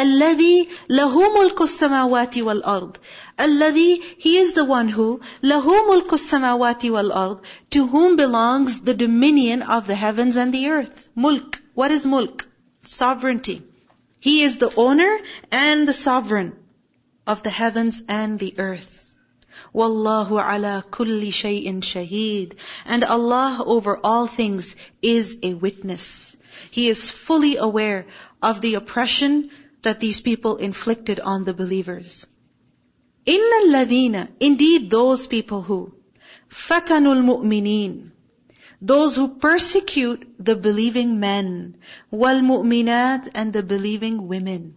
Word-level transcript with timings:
الذي 0.00 0.68
له 0.90 1.40
ملك 1.40 1.62
السماوات 1.62 2.38
والأرض 2.38 2.96
الذي 3.40 4.02
He 4.18 4.36
is 4.36 4.52
the 4.52 4.64
one 4.64 4.88
who 4.88 5.20
له 5.42 5.64
ملك 5.88 6.12
السماوات 6.12 6.84
والأرض 6.84 7.40
to 7.70 7.86
whom 7.86 8.16
belongs 8.16 8.82
the 8.82 8.92
dominion 8.92 9.62
of 9.62 9.86
the 9.86 9.94
heavens 9.94 10.36
and 10.36 10.52
the 10.52 10.68
earth. 10.68 11.08
Mulk. 11.14 11.62
What 11.74 11.90
is 11.90 12.04
mulk? 12.04 12.46
Sovereignty. 12.82 13.62
He 14.20 14.42
is 14.42 14.58
the 14.58 14.74
owner 14.76 15.18
and 15.50 15.88
the 15.88 15.94
sovereign 15.94 16.54
of 17.26 17.42
the 17.42 17.50
heavens 17.50 18.02
and 18.06 18.38
the 18.38 18.54
earth. 18.58 19.10
Wallahu 19.74 20.32
ala 20.32 20.84
kulli 20.90 21.28
shay'in 21.28 21.80
shaheed. 21.80 22.52
And 22.84 23.02
Allah 23.02 23.62
over 23.64 23.98
all 24.04 24.26
things 24.26 24.76
is 25.00 25.38
a 25.42 25.54
witness. 25.54 26.36
He 26.70 26.88
is 26.88 27.10
fully 27.10 27.56
aware 27.56 28.06
of 28.42 28.60
the 28.60 28.74
oppression 28.74 29.50
that 29.81 29.99
these 29.99 30.21
people 30.21 30.57
inflicted 30.57 31.19
on 31.19 31.43
the 31.43 31.53
believers. 31.53 32.27
Inna 33.25 33.73
ladina, 33.73 34.29
indeed 34.39 34.89
those 34.89 35.27
people 35.27 35.61
who, 35.61 35.93
fatanul 36.49 37.23
mu'minin, 37.23 38.11
those 38.81 39.15
who 39.15 39.35
persecute 39.35 40.35
the 40.39 40.55
believing 40.55 41.19
men, 41.19 41.77
mu'minat 42.11 43.29
and 43.35 43.53
the 43.53 43.61
believing 43.61 44.27
women. 44.27 44.75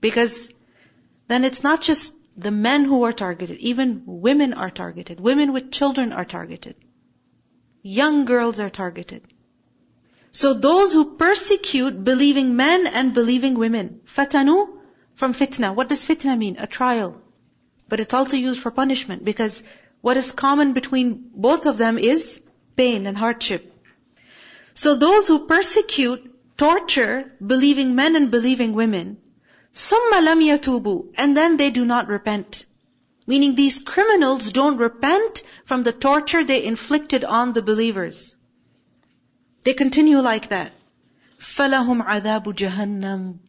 Because 0.00 0.50
then 1.28 1.44
it's 1.44 1.62
not 1.62 1.80
just 1.80 2.14
the 2.36 2.50
men 2.50 2.84
who 2.84 3.04
are 3.04 3.12
targeted, 3.12 3.58
even 3.58 4.02
women 4.06 4.52
are 4.52 4.70
targeted. 4.70 5.20
Women 5.20 5.52
with 5.52 5.70
children 5.70 6.12
are 6.12 6.24
targeted. 6.24 6.74
Young 7.82 8.24
girls 8.24 8.58
are 8.58 8.70
targeted. 8.70 9.22
So 10.33 10.53
those 10.53 10.93
who 10.93 11.15
persecute 11.15 12.03
believing 12.03 12.55
men 12.55 12.87
and 12.87 13.13
believing 13.13 13.55
women, 13.55 14.01
fatanu 14.05 14.69
from 15.15 15.33
fitna. 15.33 15.73
What 15.75 15.89
does 15.89 16.05
fitna 16.05 16.37
mean? 16.37 16.57
A 16.59 16.67
trial. 16.67 17.21
But 17.87 17.99
it's 17.99 18.13
also 18.13 18.37
used 18.37 18.59
for 18.59 18.71
punishment 18.71 19.25
because 19.25 19.63
what 20.01 20.17
is 20.17 20.31
common 20.31 20.73
between 20.73 21.31
both 21.35 21.65
of 21.65 21.77
them 21.77 21.97
is 21.97 22.39
pain 22.75 23.07
and 23.07 23.17
hardship. 23.17 23.73
So 24.73 24.95
those 24.95 25.27
who 25.27 25.47
persecute, 25.47 26.57
torture 26.57 27.31
believing 27.45 27.95
men 27.95 28.15
and 28.15 28.31
believing 28.31 28.73
women, 28.73 29.17
ثُمَّ 29.75 30.11
لَمْ 30.11 30.41
يَتُوبُوا 30.41 31.13
And 31.15 31.35
then 31.35 31.57
they 31.57 31.69
do 31.69 31.85
not 31.85 32.07
repent. 32.07 32.65
Meaning 33.27 33.55
these 33.55 33.79
criminals 33.79 34.51
don't 34.51 34.77
repent 34.77 35.43
from 35.65 35.83
the 35.83 35.91
torture 35.91 36.43
they 36.43 36.63
inflicted 36.63 37.23
on 37.23 37.53
the 37.53 37.61
believers. 37.61 38.35
They 39.63 39.73
continue 39.73 40.19
like 40.19 40.49
that. 40.49 40.71
فَلَهُمْ 41.39 42.05
عَذَابُ 42.05 42.43
جَهَنَّمُ 42.43 43.39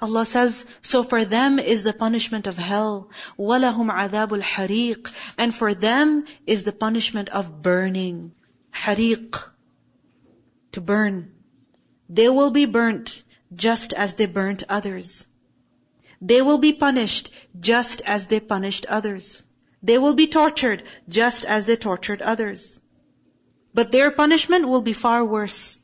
Allah 0.00 0.26
says, 0.26 0.66
so 0.80 1.04
for 1.04 1.24
them 1.24 1.60
is 1.60 1.84
the 1.84 1.92
punishment 1.92 2.48
of 2.48 2.56
hell. 2.58 3.10
وَلَهُمْ 3.38 3.88
عَذَابُ 3.88 4.42
الْحَرِيقِ 4.42 5.12
And 5.38 5.54
for 5.54 5.74
them 5.74 6.24
is 6.44 6.64
the 6.64 6.72
punishment 6.72 7.28
of 7.28 7.62
burning. 7.62 8.32
Hariq. 8.74 9.48
To 10.72 10.80
burn. 10.80 11.32
They 12.08 12.28
will 12.28 12.50
be 12.50 12.66
burnt 12.66 13.22
just 13.54 13.92
as 13.92 14.14
they 14.14 14.26
burnt 14.26 14.64
others. 14.68 15.24
They 16.20 16.42
will 16.42 16.58
be 16.58 16.72
punished 16.72 17.30
just 17.60 18.02
as 18.04 18.26
they 18.26 18.40
punished 18.40 18.86
others. 18.86 19.44
They 19.82 19.98
will 19.98 20.14
be 20.14 20.26
tortured 20.26 20.82
just 21.08 21.44
as 21.44 21.66
they 21.66 21.76
tortured 21.76 22.22
others. 22.22 22.80
But 23.76 23.92
their 23.92 24.10
punishment 24.10 24.68
will 24.68 24.82
be 24.82 24.92
far 24.92 25.24
worse. 25.24 25.78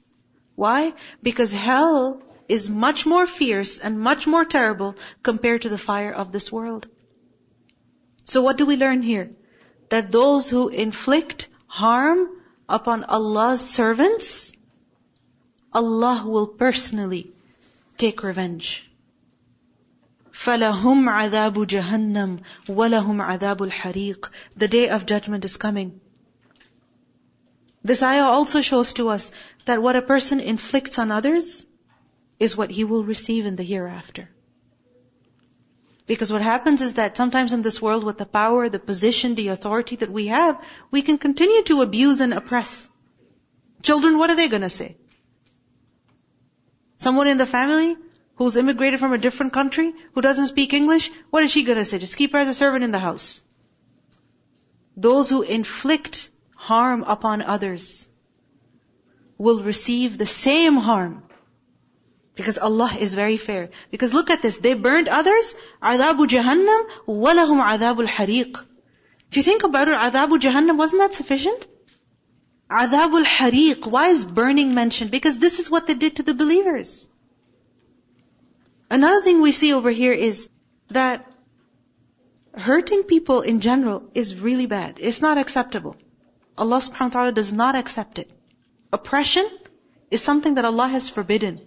Why? 0.55 0.95
Because 1.23 1.53
hell 1.53 2.23
is 2.49 2.71
much 2.71 3.07
more 3.07 3.27
fierce 3.27 3.79
and 3.79 4.01
much 4.01 4.27
more 4.27 4.45
terrible 4.45 4.97
compared 5.23 5.63
to 5.63 5.69
the 5.69 5.79
fire 5.79 6.13
of 6.13 6.33
this 6.33 6.51
world. 6.51 6.89
So 8.25 8.43
what 8.43 8.59
do 8.59 8.67
we 8.67 8.77
learn 8.77 9.03
here? 9.03 9.31
That 9.91 10.13
those 10.13 10.51
who 10.51 10.69
inflict 10.69 11.49
harm 11.67 12.29
upon 12.69 13.05
Allah's 13.05 13.61
servants, 13.61 14.53
Allah 15.73 16.25
will 16.27 16.47
personally 16.47 17.33
take 17.97 18.23
revenge. 18.23 18.85
فَلَهُمْ 20.33 21.09
عَذَابُ 21.09 21.67
جَهَنَّمْ 21.67 22.41
وَلَهُمْ 22.67 23.39
عَذَابُ 23.39 23.71
الْحَرِيقِ 23.71 24.31
The 24.57 24.69
day 24.69 24.89
of 24.89 25.05
judgment 25.05 25.45
is 25.45 25.57
coming. 25.57 26.01
This 27.84 28.02
ayah 28.02 28.30
also 28.30 28.62
shows 28.62 28.94
to 28.94 29.10
us 29.10 29.32
that 29.66 29.82
what 29.82 29.96
a 29.96 30.02
person 30.02 30.40
inflicts 30.40 31.00
on 31.00 31.12
others 31.12 31.66
is 32.40 32.56
what 32.56 32.72
he 32.72 32.84
will 32.84 33.04
receive 33.04 33.46
in 33.46 33.56
the 33.58 33.64
hereafter. 33.64 34.30
Because 36.06 36.32
what 36.32 36.42
happens 36.42 36.82
is 36.82 36.96
that 36.96 37.18
sometimes 37.18 37.54
in 37.54 37.62
this 37.62 37.82
world 37.82 38.04
with 38.04 38.18
the 38.18 38.26
power, 38.26 38.70
the 38.70 38.80
position, 38.80 39.36
the 39.36 39.50
authority 39.50 39.96
that 39.98 40.12
we 40.12 40.28
have, 40.28 40.62
we 40.92 41.02
can 41.02 41.18
continue 41.18 41.64
to 41.64 41.82
abuse 41.82 42.20
and 42.22 42.34
oppress. 42.34 42.90
Children, 43.82 44.18
what 44.18 44.30
are 44.30 44.36
they 44.36 44.50
gonna 44.50 44.70
say? 44.70 44.98
Someone 46.98 47.28
in 47.28 47.38
the 47.38 47.46
family 47.46 47.96
who's 48.36 48.58
immigrated 48.58 49.00
from 49.00 49.14
a 49.14 49.18
different 49.18 49.54
country, 49.54 49.94
who 50.14 50.22
doesn't 50.22 50.48
speak 50.48 50.74
English, 50.74 51.10
what 51.30 51.44
is 51.44 51.52
she 51.52 51.64
gonna 51.64 51.86
say? 51.86 52.00
Just 52.00 52.18
keep 52.18 52.34
her 52.34 52.40
as 52.40 52.48
a 52.48 52.54
servant 52.54 52.84
in 52.84 52.92
the 52.92 53.00
house. 53.00 53.44
Those 54.96 55.30
who 55.30 55.42
inflict 55.42 56.30
harm 56.63 57.05
upon 57.05 57.43
others 57.43 58.09
will 59.39 59.63
receive 59.63 60.19
the 60.19 60.27
same 60.27 60.77
harm. 60.77 61.23
Because 62.35 62.59
Allah 62.59 62.97
is 62.99 63.15
very 63.15 63.37
fair. 63.37 63.71
Because 63.91 64.15
look 64.15 64.31
at 64.31 64.43
this, 64.43 64.59
they 64.59 64.75
burned 64.75 65.09
others, 65.09 65.55
عذاب 65.83 66.27
جهنم 66.29 66.87
ولهم 67.07 67.61
عذاب 67.61 68.01
الحريق. 68.07 68.65
If 69.31 69.37
you 69.37 69.43
think 69.43 69.65
about 69.65 69.89
it, 69.89 69.95
عذاب 69.95 70.39
جهنم, 70.41 70.77
wasn't 70.77 71.03
that 71.03 71.15
sufficient? 71.15 71.67
عذاب 72.71 73.25
الحريق, 73.25 73.91
why 73.91 74.09
is 74.09 74.25
burning 74.25 74.75
mentioned? 74.75 75.11
Because 75.11 75.39
this 75.39 75.59
is 75.59 75.71
what 75.71 75.87
they 75.87 75.95
did 75.95 76.17
to 76.17 76.23
the 76.23 76.35
believers. 76.35 77.09
Another 78.91 79.23
thing 79.23 79.43
we 79.43 79.53
see 79.53 79.73
over 79.73 79.91
here 79.91 80.13
is 80.13 80.49
that 80.91 81.31
hurting 82.55 83.03
people 83.05 83.41
in 83.41 83.61
general 83.61 84.05
is 84.15 84.35
really 84.35 84.67
bad. 84.67 84.99
It's 85.01 85.21
not 85.21 85.39
acceptable. 85.39 85.97
Allah 86.57 86.79
subhanahu 86.79 87.01
wa 87.01 87.09
ta'ala 87.09 87.33
does 87.33 87.53
not 87.53 87.75
accept 87.75 88.19
it. 88.19 88.31
Oppression 88.93 89.49
is 90.11 90.23
something 90.23 90.55
that 90.55 90.65
Allah 90.65 90.89
has 90.89 91.09
forbidden. 91.09 91.61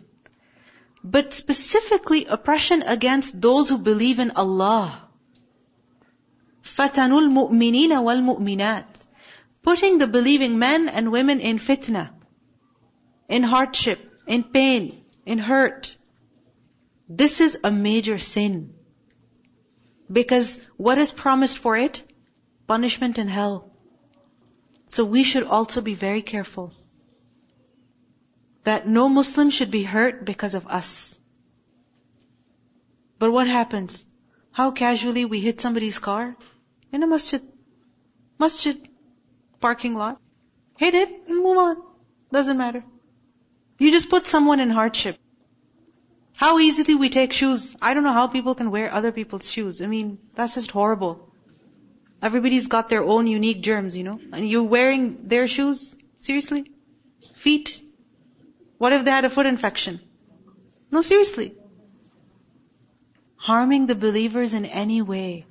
But 1.03 1.33
specifically 1.33 2.25
oppression 2.25 2.83
against 2.83 3.39
those 3.39 3.69
who 3.69 3.77
believe 3.77 4.19
in 4.19 4.31
Allah. 4.31 5.07
فَتَنُوا 6.63 7.21
الْمُؤْمِنِينَ 7.27 7.89
وَالْمُؤْمِنَاتِ 7.89 8.85
Putting 9.63 9.97
the 9.97 10.07
believing 10.07 10.59
men 10.59 10.89
and 10.89 11.11
women 11.11 11.39
in 11.39 11.57
fitna, 11.57 12.09
in 13.29 13.43
hardship, 13.43 13.99
in 14.27 14.43
pain, 14.43 15.03
in 15.25 15.37
hurt, 15.37 15.95
this 17.07 17.41
is 17.41 17.57
a 17.63 17.71
major 17.71 18.17
sin. 18.17 18.73
Because 20.11 20.59
what 20.77 20.97
is 20.97 21.11
promised 21.11 21.57
for 21.57 21.77
it? 21.77 22.03
Punishment 22.67 23.17
in 23.17 23.27
hell. 23.27 23.71
So 24.96 25.04
we 25.04 25.24
should 25.24 25.42
also 25.44 25.82
be 25.82 25.92
very 25.92 26.22
careful. 26.22 26.72
That 28.64 28.86
no 28.88 29.10
Muslim 29.10 29.50
should 29.50 29.70
be 29.70 29.82
hurt 29.82 30.24
because 30.24 30.54
of 30.54 30.66
us. 30.66 31.18
But 33.18 33.30
what 33.30 33.46
happens? 33.46 34.06
How 34.52 34.70
casually 34.70 35.26
we 35.26 35.40
hit 35.40 35.60
somebody's 35.60 35.98
car? 35.98 36.34
In 36.92 37.02
a 37.02 37.06
masjid. 37.06 37.42
Masjid. 38.38 38.88
Parking 39.60 39.96
lot. 39.96 40.18
Hit 40.78 40.94
it 40.94 41.10
and 41.28 41.44
move 41.44 41.58
on. 41.58 41.76
Doesn't 42.32 42.56
matter. 42.56 42.82
You 43.78 43.90
just 43.90 44.08
put 44.08 44.26
someone 44.26 44.60
in 44.60 44.70
hardship. 44.70 45.18
How 46.38 46.58
easily 46.58 46.94
we 46.94 47.10
take 47.10 47.34
shoes. 47.34 47.76
I 47.82 47.92
don't 47.92 48.02
know 48.02 48.18
how 48.22 48.28
people 48.28 48.54
can 48.54 48.70
wear 48.70 48.90
other 48.90 49.12
people's 49.12 49.50
shoes. 49.50 49.82
I 49.82 49.88
mean, 49.98 50.18
that's 50.34 50.54
just 50.54 50.70
horrible. 50.70 51.34
Everybody's 52.22 52.66
got 52.66 52.88
their 52.88 53.04
own 53.04 53.26
unique 53.26 53.60
germs, 53.60 53.96
you 53.96 54.04
know. 54.04 54.20
And 54.32 54.48
you're 54.48 54.62
wearing 54.62 55.28
their 55.28 55.46
shoes? 55.46 55.96
Seriously? 56.20 56.70
Feet? 57.34 57.82
What 58.78 58.92
if 58.92 59.04
they 59.04 59.10
had 59.10 59.24
a 59.24 59.30
foot 59.30 59.46
infection? 59.46 60.00
No, 60.90 61.02
seriously. 61.02 61.54
Harming 63.36 63.86
the 63.86 63.94
believers 63.94 64.54
in 64.54 64.64
any 64.64 65.02
way 65.02 65.46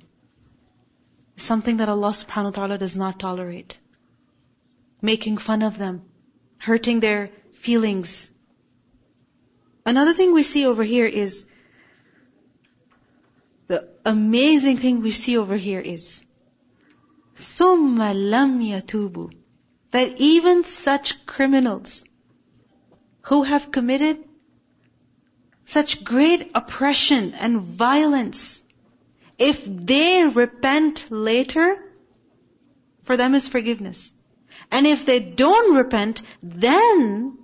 is 1.36 1.42
something 1.42 1.78
that 1.78 1.88
Allah 1.88 2.10
subhanahu 2.10 2.44
wa 2.44 2.50
ta'ala 2.50 2.78
does 2.78 2.96
not 2.96 3.18
tolerate. 3.18 3.78
Making 5.00 5.36
fun 5.38 5.62
of 5.62 5.78
them, 5.78 6.02
hurting 6.58 7.00
their 7.00 7.30
feelings, 7.52 8.30
Another 9.86 10.12
thing 10.12 10.34
we 10.34 10.42
see 10.42 10.66
over 10.66 10.82
here 10.82 11.06
is, 11.06 11.44
the 13.68 13.88
amazing 14.04 14.78
thing 14.78 15.00
we 15.00 15.12
see 15.12 15.38
over 15.38 15.56
here 15.56 15.78
is, 15.78 16.24
ثُمَّ 17.35 17.97
لَمْ 17.97 18.61
يَتُوبُوا 18.61 19.31
That 19.91 20.19
even 20.19 20.63
such 20.63 21.25
criminals 21.25 22.03
who 23.23 23.43
have 23.43 23.71
committed 23.71 24.23
such 25.65 26.03
great 26.03 26.51
oppression 26.53 27.33
and 27.33 27.61
violence. 27.61 28.63
If 29.37 29.65
they 29.65 30.23
repent 30.23 31.09
later, 31.09 31.77
for 33.03 33.17
them 33.17 33.35
is 33.35 33.47
forgiveness. 33.47 34.13
And 34.69 34.87
if 34.87 35.05
they 35.05 35.19
don't 35.19 35.75
repent, 35.75 36.21
then 36.41 37.37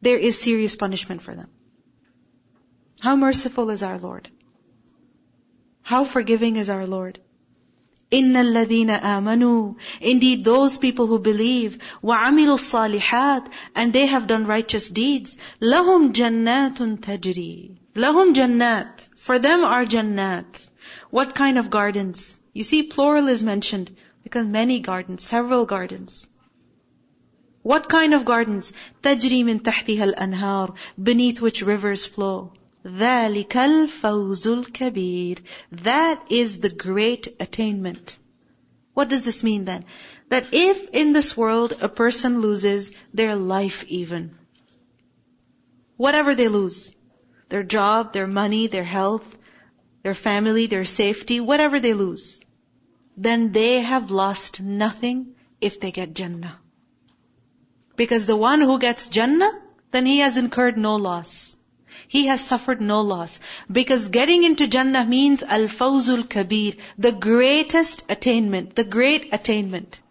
there 0.00 0.18
is 0.18 0.40
serious 0.40 0.76
punishment 0.76 1.22
for 1.22 1.34
them. 1.34 1.50
How 3.00 3.16
merciful 3.16 3.70
is 3.70 3.82
our 3.82 3.98
Lord? 3.98 4.28
How 5.82 6.04
forgiving 6.04 6.56
is 6.56 6.70
our 6.70 6.86
Lord? 6.86 7.20
إِنَّ 8.12 8.36
الَّذِينَ 8.36 8.90
آمَنُوا 9.00 9.74
Indeed, 10.00 10.44
those 10.44 10.76
people 10.76 11.06
who 11.06 11.18
believe, 11.18 11.78
وَعَمِلُوا 12.04 12.58
الصَّالِحَاتِ 12.58 13.46
And 13.74 13.92
they 13.92 14.06
have 14.06 14.26
done 14.26 14.46
righteous 14.46 14.90
deeds. 14.90 15.38
لَهُمْ 15.60 16.12
جَنَّاتٌ 16.12 17.00
تَجْرِي 17.00 17.78
لَهُمْ 17.94 18.34
جَنَّات 18.34 19.08
For 19.16 19.38
them 19.38 19.64
are 19.64 19.86
jannat. 19.86 20.68
What 21.10 21.34
kind 21.34 21.58
of 21.58 21.70
gardens? 21.70 22.38
You 22.52 22.62
see, 22.62 22.82
plural 22.82 23.28
is 23.28 23.42
mentioned 23.42 23.96
because 24.22 24.46
many 24.46 24.80
gardens, 24.80 25.22
several 25.22 25.64
gardens. 25.64 26.28
What 27.62 27.88
kind 27.88 28.12
of 28.12 28.24
gardens? 28.24 28.72
تَجْرِي 29.02 29.44
مِن 29.44 29.60
تَحْتِهَا 29.60 30.14
الْأَنْهَارِ 30.14 30.74
Beneath 31.02 31.40
which 31.40 31.62
rivers 31.62 32.04
flow. 32.06 32.52
ذَلِكَ 32.86 33.48
الْفَوْزُ 33.48 34.64
الْكَبِيرُ 34.64 35.38
That 35.72 36.24
is 36.30 36.58
the 36.58 36.68
great 36.68 37.28
attainment. 37.38 38.18
What 38.94 39.08
does 39.08 39.24
this 39.24 39.44
mean 39.44 39.64
then? 39.64 39.84
That 40.28 40.48
if 40.52 40.88
in 40.90 41.12
this 41.12 41.36
world 41.36 41.74
a 41.80 41.88
person 41.88 42.40
loses 42.40 42.90
their 43.14 43.36
life 43.36 43.84
even, 43.88 44.36
whatever 45.96 46.34
they 46.34 46.48
lose, 46.48 46.94
their 47.48 47.62
job, 47.62 48.12
their 48.12 48.26
money, 48.26 48.66
their 48.66 48.84
health, 48.84 49.38
their 50.02 50.14
family, 50.14 50.66
their 50.66 50.84
safety, 50.84 51.38
whatever 51.40 51.78
they 51.78 51.94
lose, 51.94 52.40
then 53.16 53.52
they 53.52 53.80
have 53.80 54.10
lost 54.10 54.60
nothing 54.60 55.34
if 55.60 55.78
they 55.78 55.92
get 55.92 56.14
Jannah. 56.14 56.58
Because 57.94 58.26
the 58.26 58.36
one 58.36 58.60
who 58.60 58.78
gets 58.78 59.08
Jannah, 59.08 59.52
then 59.90 60.06
he 60.06 60.18
has 60.18 60.36
incurred 60.36 60.76
no 60.76 60.96
loss 60.96 61.56
he 62.07 62.27
has 62.27 62.43
suffered 62.43 62.81
no 62.81 63.01
loss. 63.01 63.39
Because 63.71 64.09
getting 64.09 64.43
into 64.43 64.67
Jannah 64.67 65.05
means 65.05 65.43
al-fawzul 65.43 66.29
kabir, 66.29 66.73
the 66.97 67.11
greatest 67.11 68.03
attainment, 68.09 68.75
the 68.75 68.83
great 68.83 69.33
attainment. 69.33 70.01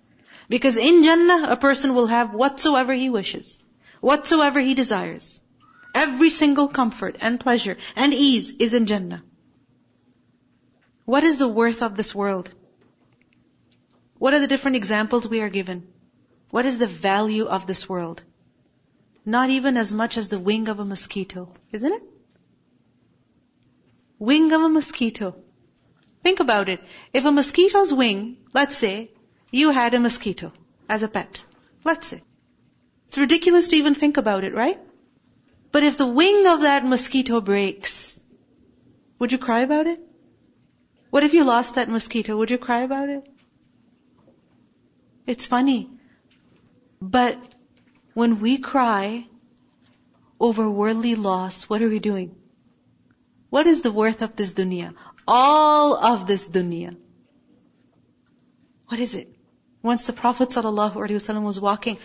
Because 0.48 0.76
in 0.76 1.02
Jannah, 1.02 1.48
a 1.50 1.56
person 1.56 1.94
will 1.94 2.06
have 2.06 2.34
whatsoever 2.34 2.92
he 2.92 3.10
wishes, 3.10 3.62
whatsoever 4.00 4.60
he 4.60 4.74
desires. 4.74 5.40
Every 5.94 6.30
single 6.30 6.68
comfort 6.68 7.16
and 7.20 7.40
pleasure 7.40 7.78
and 7.96 8.12
ease 8.12 8.52
is 8.58 8.74
in 8.74 8.86
Jannah. 8.86 9.22
What 11.04 11.24
is 11.24 11.38
the 11.38 11.48
worth 11.48 11.82
of 11.82 11.96
this 11.96 12.14
world? 12.14 12.50
What 14.18 14.34
are 14.34 14.40
the 14.40 14.48
different 14.48 14.76
examples 14.76 15.28
we 15.28 15.40
are 15.40 15.48
given? 15.48 15.86
What 16.50 16.66
is 16.66 16.78
the 16.78 16.86
value 16.86 17.46
of 17.46 17.66
this 17.66 17.88
world? 17.88 18.22
Not 19.34 19.50
even 19.50 19.76
as 19.76 19.92
much 19.92 20.16
as 20.16 20.28
the 20.28 20.38
wing 20.38 20.68
of 20.68 20.78
a 20.78 20.84
mosquito, 20.84 21.52
isn't 21.72 21.92
it? 21.92 22.02
Wing 24.20 24.52
of 24.52 24.62
a 24.62 24.68
mosquito. 24.68 25.34
Think 26.22 26.38
about 26.40 26.68
it. 26.68 26.80
If 27.12 27.24
a 27.24 27.32
mosquito's 27.32 27.92
wing, 27.92 28.36
let's 28.54 28.76
say, 28.76 29.10
you 29.50 29.70
had 29.70 29.94
a 29.94 30.00
mosquito 30.00 30.52
as 30.88 31.02
a 31.02 31.08
pet. 31.08 31.44
Let's 31.84 32.06
say. 32.06 32.22
It's 33.08 33.18
ridiculous 33.18 33.68
to 33.68 33.76
even 33.76 33.94
think 33.94 34.16
about 34.16 34.44
it, 34.44 34.54
right? 34.54 34.80
But 35.72 35.82
if 35.82 35.96
the 35.96 36.06
wing 36.06 36.46
of 36.46 36.62
that 36.62 36.84
mosquito 36.84 37.40
breaks, 37.40 38.22
would 39.18 39.32
you 39.32 39.38
cry 39.38 39.60
about 39.60 39.88
it? 39.88 40.00
What 41.10 41.24
if 41.24 41.34
you 41.34 41.44
lost 41.44 41.74
that 41.74 41.88
mosquito? 41.88 42.36
Would 42.36 42.50
you 42.50 42.58
cry 42.58 42.82
about 42.82 43.08
it? 43.08 43.28
It's 45.26 45.46
funny. 45.46 45.90
But 47.00 47.55
when 48.16 48.40
we 48.40 48.56
cry 48.56 49.26
over 50.40 50.70
worldly 50.70 51.14
loss, 51.16 51.64
what 51.64 51.82
are 51.82 51.88
we 51.90 51.98
doing? 51.98 52.34
What 53.50 53.66
is 53.66 53.82
the 53.82 53.92
worth 53.92 54.22
of 54.22 54.36
this 54.36 54.54
dunya? 54.54 54.94
All 55.28 55.94
of 56.10 56.26
this 56.26 56.48
dunya. 56.48 56.96
What 58.88 59.00
is 59.00 59.14
it? 59.14 59.28
Once 59.82 60.04
the 60.04 60.14
Prophet 60.14 60.48
ﷺ 60.48 61.42
was 61.42 61.60
walking 61.60 61.98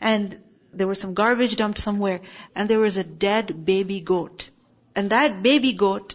and 0.00 0.40
there 0.72 0.86
was 0.86 0.98
some 0.98 1.12
garbage 1.12 1.56
dumped 1.56 1.78
somewhere 1.78 2.20
and 2.54 2.70
there 2.70 2.78
was 2.78 2.96
a 2.96 3.04
dead 3.04 3.66
baby 3.66 4.00
goat. 4.00 4.48
And 4.96 5.10
that 5.10 5.42
baby 5.42 5.74
goat, 5.74 6.14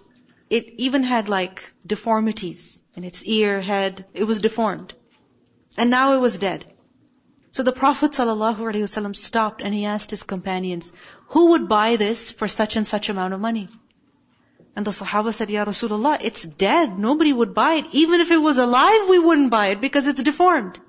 it 0.50 0.74
even 0.88 1.04
had 1.04 1.30
like 1.30 1.72
deformities 1.86 2.82
in 2.96 3.04
its 3.04 3.24
ear, 3.24 3.62
head. 3.62 4.06
It 4.16 4.24
was 4.24 4.40
deformed. 4.40 4.96
And 5.78 5.92
now 5.92 6.14
it 6.16 6.20
was 6.30 6.40
dead. 6.40 6.66
So 7.56 7.64
the 7.64 7.72
Prophet 7.72 8.12
ﷺ 8.12 9.16
stopped 9.16 9.62
and 9.62 9.74
he 9.74 9.86
asked 9.86 10.10
his 10.10 10.24
companions, 10.24 10.92
who 11.28 11.52
would 11.52 11.70
buy 11.70 11.96
this 11.96 12.30
for 12.30 12.50
such 12.50 12.76
and 12.76 12.86
such 12.86 13.08
amount 13.08 13.34
of 13.34 13.40
money? 13.40 13.70
And 14.76 14.86
the 14.86 14.92
Sahaba 14.92 15.34
said, 15.34 15.50
Ya 15.50 15.64
Rasulullah, 15.64 16.18
it's 16.22 16.44
dead. 16.44 17.00
Nobody 17.00 17.32
would 17.32 17.54
buy 17.54 17.76
it. 17.76 17.86
Even 17.94 18.20
if 18.20 18.32
it 18.32 18.42
was 18.48 18.58
alive, 18.58 19.08
we 19.10 19.20
wouldn't 19.20 19.52
buy 19.52 19.68
it 19.68 19.80
because 19.80 20.06
it's 20.06 20.22
deformed. 20.22 20.82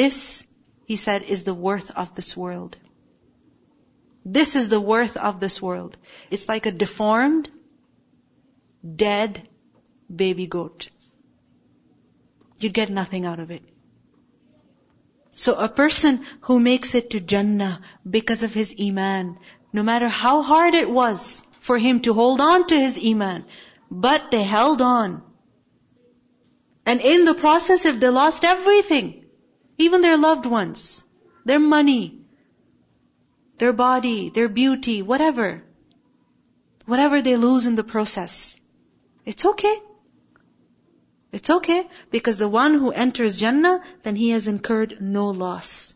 This, 0.00 0.44
he 0.86 0.96
said, 0.96 1.22
is 1.22 1.44
the 1.44 1.54
worth 1.54 1.92
of 1.92 2.16
this 2.16 2.36
world. 2.36 2.76
This 4.24 4.56
is 4.56 4.68
the 4.68 4.80
worth 4.80 5.16
of 5.16 5.38
this 5.38 5.62
world. 5.62 5.96
It's 6.32 6.48
like 6.48 6.66
a 6.66 6.72
deformed, 6.72 7.48
dead 9.04 9.48
baby 10.24 10.48
goat. 10.48 10.90
You'd 12.58 12.74
get 12.82 12.90
nothing 12.90 13.24
out 13.24 13.38
of 13.38 13.52
it. 13.52 13.62
So 15.36 15.54
a 15.54 15.68
person 15.68 16.24
who 16.40 16.58
makes 16.58 16.94
it 16.94 17.10
to 17.10 17.20
Jannah 17.20 17.82
because 18.08 18.42
of 18.42 18.54
his 18.54 18.74
Iman, 18.80 19.38
no 19.70 19.82
matter 19.82 20.08
how 20.08 20.40
hard 20.40 20.74
it 20.74 20.88
was 20.90 21.44
for 21.60 21.76
him 21.76 22.00
to 22.00 22.14
hold 22.14 22.40
on 22.40 22.66
to 22.68 22.74
his 22.74 22.98
Iman, 22.98 23.44
but 23.90 24.30
they 24.30 24.42
held 24.42 24.80
on. 24.80 25.22
And 26.86 27.02
in 27.02 27.26
the 27.26 27.34
process, 27.34 27.84
if 27.84 28.00
they 28.00 28.08
lost 28.08 28.44
everything, 28.44 29.26
even 29.76 30.00
their 30.00 30.16
loved 30.16 30.46
ones, 30.46 31.04
their 31.44 31.58
money, 31.58 32.20
their 33.58 33.74
body, 33.74 34.30
their 34.30 34.48
beauty, 34.48 35.02
whatever, 35.02 35.62
whatever 36.86 37.20
they 37.20 37.36
lose 37.36 37.66
in 37.66 37.74
the 37.74 37.84
process, 37.84 38.56
it's 39.26 39.44
okay. 39.44 39.76
It's 41.32 41.50
okay, 41.50 41.88
because 42.10 42.38
the 42.38 42.48
one 42.48 42.74
who 42.74 42.90
enters 42.90 43.36
Jannah, 43.36 43.82
then 44.02 44.16
he 44.16 44.30
has 44.30 44.48
incurred 44.48 44.98
no 45.00 45.30
loss. 45.30 45.94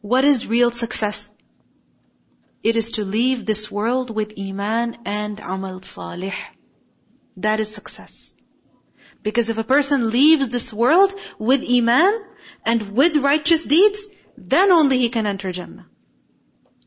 What 0.00 0.24
is 0.24 0.46
real 0.46 0.70
success? 0.70 1.30
It 2.62 2.76
is 2.76 2.92
to 2.92 3.04
leave 3.04 3.44
this 3.44 3.70
world 3.70 4.10
with 4.10 4.34
Iman 4.38 4.98
and 5.04 5.40
Amal 5.40 5.82
Salih. 5.82 6.34
That 7.36 7.60
is 7.60 7.74
success. 7.74 8.34
Because 9.22 9.50
if 9.50 9.58
a 9.58 9.64
person 9.64 10.10
leaves 10.10 10.48
this 10.48 10.72
world 10.72 11.12
with 11.38 11.64
Iman 11.68 12.24
and 12.64 12.90
with 12.96 13.16
righteous 13.16 13.64
deeds, 13.64 14.08
then 14.36 14.72
only 14.72 14.98
he 14.98 15.08
can 15.08 15.26
enter 15.26 15.52
Jannah. 15.52 15.86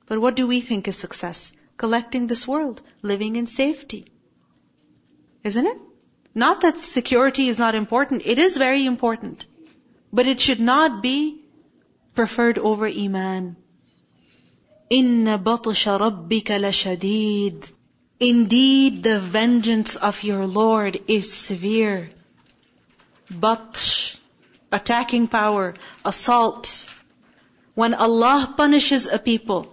But 0.08 0.20
what 0.20 0.36
do 0.36 0.48
we 0.48 0.62
think 0.62 0.88
is 0.88 0.98
success? 0.98 1.54
Collecting 1.78 2.28
this 2.28 2.48
world, 2.48 2.82
living 3.02 3.36
in 3.36 3.48
safety. 3.48 4.12
Isn't 5.44 5.66
it? 5.66 5.78
Not 6.35 6.61
that 6.61 6.79
security 6.79 7.49
is 7.49 7.59
not 7.59 7.75
important. 7.75 8.23
It 8.25 8.39
is 8.39 8.57
very 8.57 8.87
important. 8.87 9.47
But 10.13 10.27
it 10.27 10.41
should 10.41 10.61
not 10.61 11.03
be 11.03 11.43
preferred 12.15 12.59
over 12.59 12.87
Iman. 12.87 13.57
إِنَّ 14.91 15.43
بَطْشَ 15.43 15.99
رَبِّكَ 15.99 16.45
لَشَدِيدٌ 16.45 17.73
Indeed, 18.21 19.03
the 19.03 19.19
vengeance 19.19 19.97
of 19.97 20.23
your 20.23 20.47
Lord 20.47 21.01
is 21.09 21.33
severe. 21.33 22.11
Batsh, 23.33 24.17
attacking 24.71 25.29
power, 25.29 25.75
assault. 26.05 26.87
When 27.75 27.95
Allah 27.95 28.53
punishes 28.57 29.07
a 29.07 29.19
people, 29.19 29.73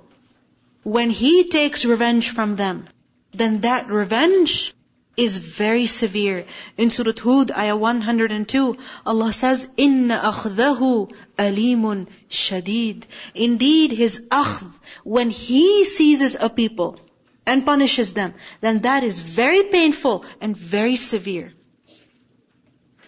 when 0.84 1.10
He 1.10 1.50
takes 1.50 1.84
revenge 1.84 2.30
from 2.30 2.56
them, 2.56 2.88
then 3.34 3.62
that 3.62 3.90
revenge 3.90 4.74
is 5.17 5.39
very 5.39 5.87
severe. 5.87 6.47
In 6.77 6.91
Surah 6.91 7.13
Hud, 7.23 7.51
ayah 7.51 7.77
102, 7.77 8.77
Allah 9.07 9.33
says, 9.33 9.69
"Inna 9.77 10.19
akhdahu 10.33 11.13
alimun 11.39 12.07
shadid." 12.31 13.05
Indeed, 13.35 13.93
His 13.93 14.21
akhd, 14.31 14.71
when 15.05 15.31
He 15.31 15.85
seizes 15.85 16.37
a 16.39 16.49
people 16.49 16.97
and 17.47 17.67
punishes 17.67 18.13
them, 18.13 18.35
then 18.61 18.81
that 18.83 19.05
is 19.05 19.21
very 19.21 19.65
painful 19.65 20.25
and 20.41 20.57
very 20.57 20.97
severe. 20.97 21.53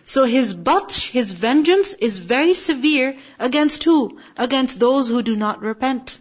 So 0.04 0.24
His 0.24 0.54
batsh, 0.54 1.10
His 1.10 1.32
vengeance 1.32 1.94
is 1.94 2.18
very 2.18 2.54
severe 2.54 3.16
against 3.38 3.84
who? 3.84 4.18
Against 4.36 4.78
those 4.78 5.08
who 5.08 5.22
do 5.22 5.36
not 5.36 5.62
repent. 5.62 6.18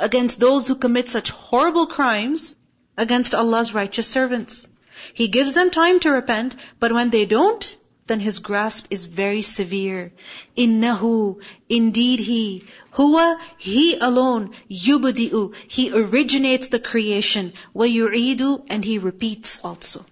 against 0.00 0.40
those 0.40 0.66
who 0.66 0.74
commit 0.74 1.08
such 1.08 1.30
horrible 1.30 1.86
crimes 1.86 2.56
against 2.96 3.34
Allah's 3.34 3.74
righteous 3.74 4.08
servants. 4.08 4.66
He 5.14 5.28
gives 5.28 5.54
them 5.54 5.70
time 5.70 6.00
to 6.00 6.10
repent, 6.10 6.54
but 6.78 6.92
when 6.92 7.10
they 7.10 7.24
don't, 7.24 7.76
then 8.10 8.20
his 8.20 8.40
grasp 8.40 8.86
is 8.90 9.06
very 9.06 9.40
severe. 9.40 10.12
Innahu, 10.56 11.40
indeed 11.68 12.18
he, 12.18 12.64
huwa, 12.92 13.38
he 13.56 13.96
alone, 13.98 14.50
yubdi'u, 14.68 15.54
he 15.68 15.92
originates 15.92 16.68
the 16.68 16.80
creation, 16.80 17.52
wa 17.72 17.86
yu'idu, 17.86 18.64
and 18.68 18.84
he 18.84 18.98
repeats 18.98 19.60
also. 19.62 20.04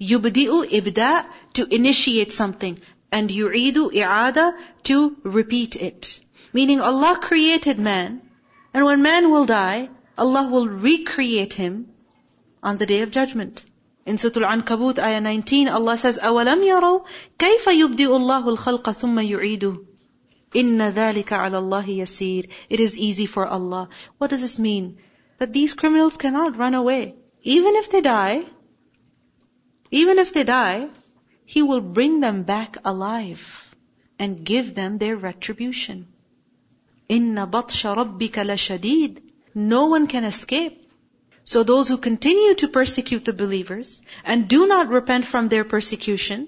Yubdi'u, 0.00 0.68
ibda, 0.68 1.26
to 1.52 1.66
initiate 1.72 2.32
something, 2.32 2.80
and 3.12 3.30
yu'idu, 3.30 3.92
i'ada, 3.92 4.52
to 4.82 5.16
repeat 5.22 5.76
it. 5.76 6.20
Meaning 6.52 6.80
Allah 6.80 7.18
created 7.22 7.78
man, 7.78 8.20
and 8.72 8.84
when 8.84 9.02
man 9.02 9.30
will 9.30 9.46
die, 9.46 9.90
Allah 10.18 10.48
will 10.48 10.66
recreate 10.68 11.52
him 11.52 11.86
on 12.64 12.78
the 12.78 12.86
day 12.86 13.02
of 13.02 13.12
judgment. 13.12 13.64
In 14.06 14.16
Suratul 14.18 14.44
Ankabut 14.44 14.98
ayah 14.98 15.20
19, 15.20 15.68
Allah 15.68 15.96
says, 15.96 16.18
أَوَلَمْ 16.18 16.60
يَرَوْا 16.60 17.04
كَيْفَ 17.38 17.64
يُبْدِئُ 17.66 18.10
اللَّهُ 18.20 18.56
الْخَلْقَ 18.56 18.90
ثُمَّ 18.90 19.18
يُعِيدُهُ 19.18 19.78
إِنَّ 20.54 20.78
ذَلِكَ 20.92 21.32
عَلَى 21.32 21.58
اللَّهِ 21.58 21.86
يَسِيرٌ 21.86 22.50
It 22.68 22.80
is 22.80 22.98
easy 22.98 23.24
for 23.24 23.46
Allah. 23.46 23.88
What 24.18 24.28
does 24.28 24.42
this 24.42 24.58
mean? 24.58 24.98
That 25.38 25.54
these 25.54 25.72
criminals 25.72 26.18
cannot 26.18 26.58
run 26.58 26.74
away. 26.74 27.14
Even 27.42 27.76
if 27.76 27.90
they 27.90 28.02
die, 28.02 28.44
even 29.90 30.18
if 30.18 30.34
they 30.34 30.44
die, 30.44 30.88
He 31.46 31.62
will 31.62 31.80
bring 31.80 32.20
them 32.20 32.42
back 32.42 32.76
alive 32.84 33.74
and 34.18 34.44
give 34.44 34.74
them 34.74 34.98
their 34.98 35.16
retribution. 35.16 36.08
إِنَّ 37.08 37.50
بَطْشَ 37.50 37.94
رَبِّكَ 37.96 38.36
لَشَدِيدٌ 38.52 39.22
No 39.54 39.86
one 39.86 40.06
can 40.06 40.24
escape. 40.24 40.83
So 41.43 41.63
those 41.63 41.87
who 41.87 41.97
continue 41.97 42.53
to 42.55 42.67
persecute 42.67 43.25
the 43.25 43.33
believers 43.33 44.01
and 44.23 44.47
do 44.47 44.67
not 44.67 44.89
repent 44.89 45.25
from 45.25 45.47
their 45.47 45.63
persecution, 45.63 46.47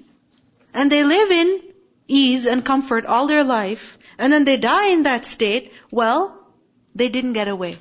and 0.73 0.91
they 0.91 1.03
live 1.03 1.31
in 1.31 1.61
ease 2.07 2.45
and 2.45 2.63
comfort 2.63 3.05
all 3.05 3.27
their 3.27 3.43
life, 3.43 3.97
and 4.17 4.31
then 4.31 4.45
they 4.45 4.57
die 4.57 4.89
in 4.89 5.03
that 5.03 5.25
state, 5.25 5.71
well, 5.89 6.37
they 6.93 7.09
didn't 7.09 7.33
get 7.33 7.47
away. 7.47 7.79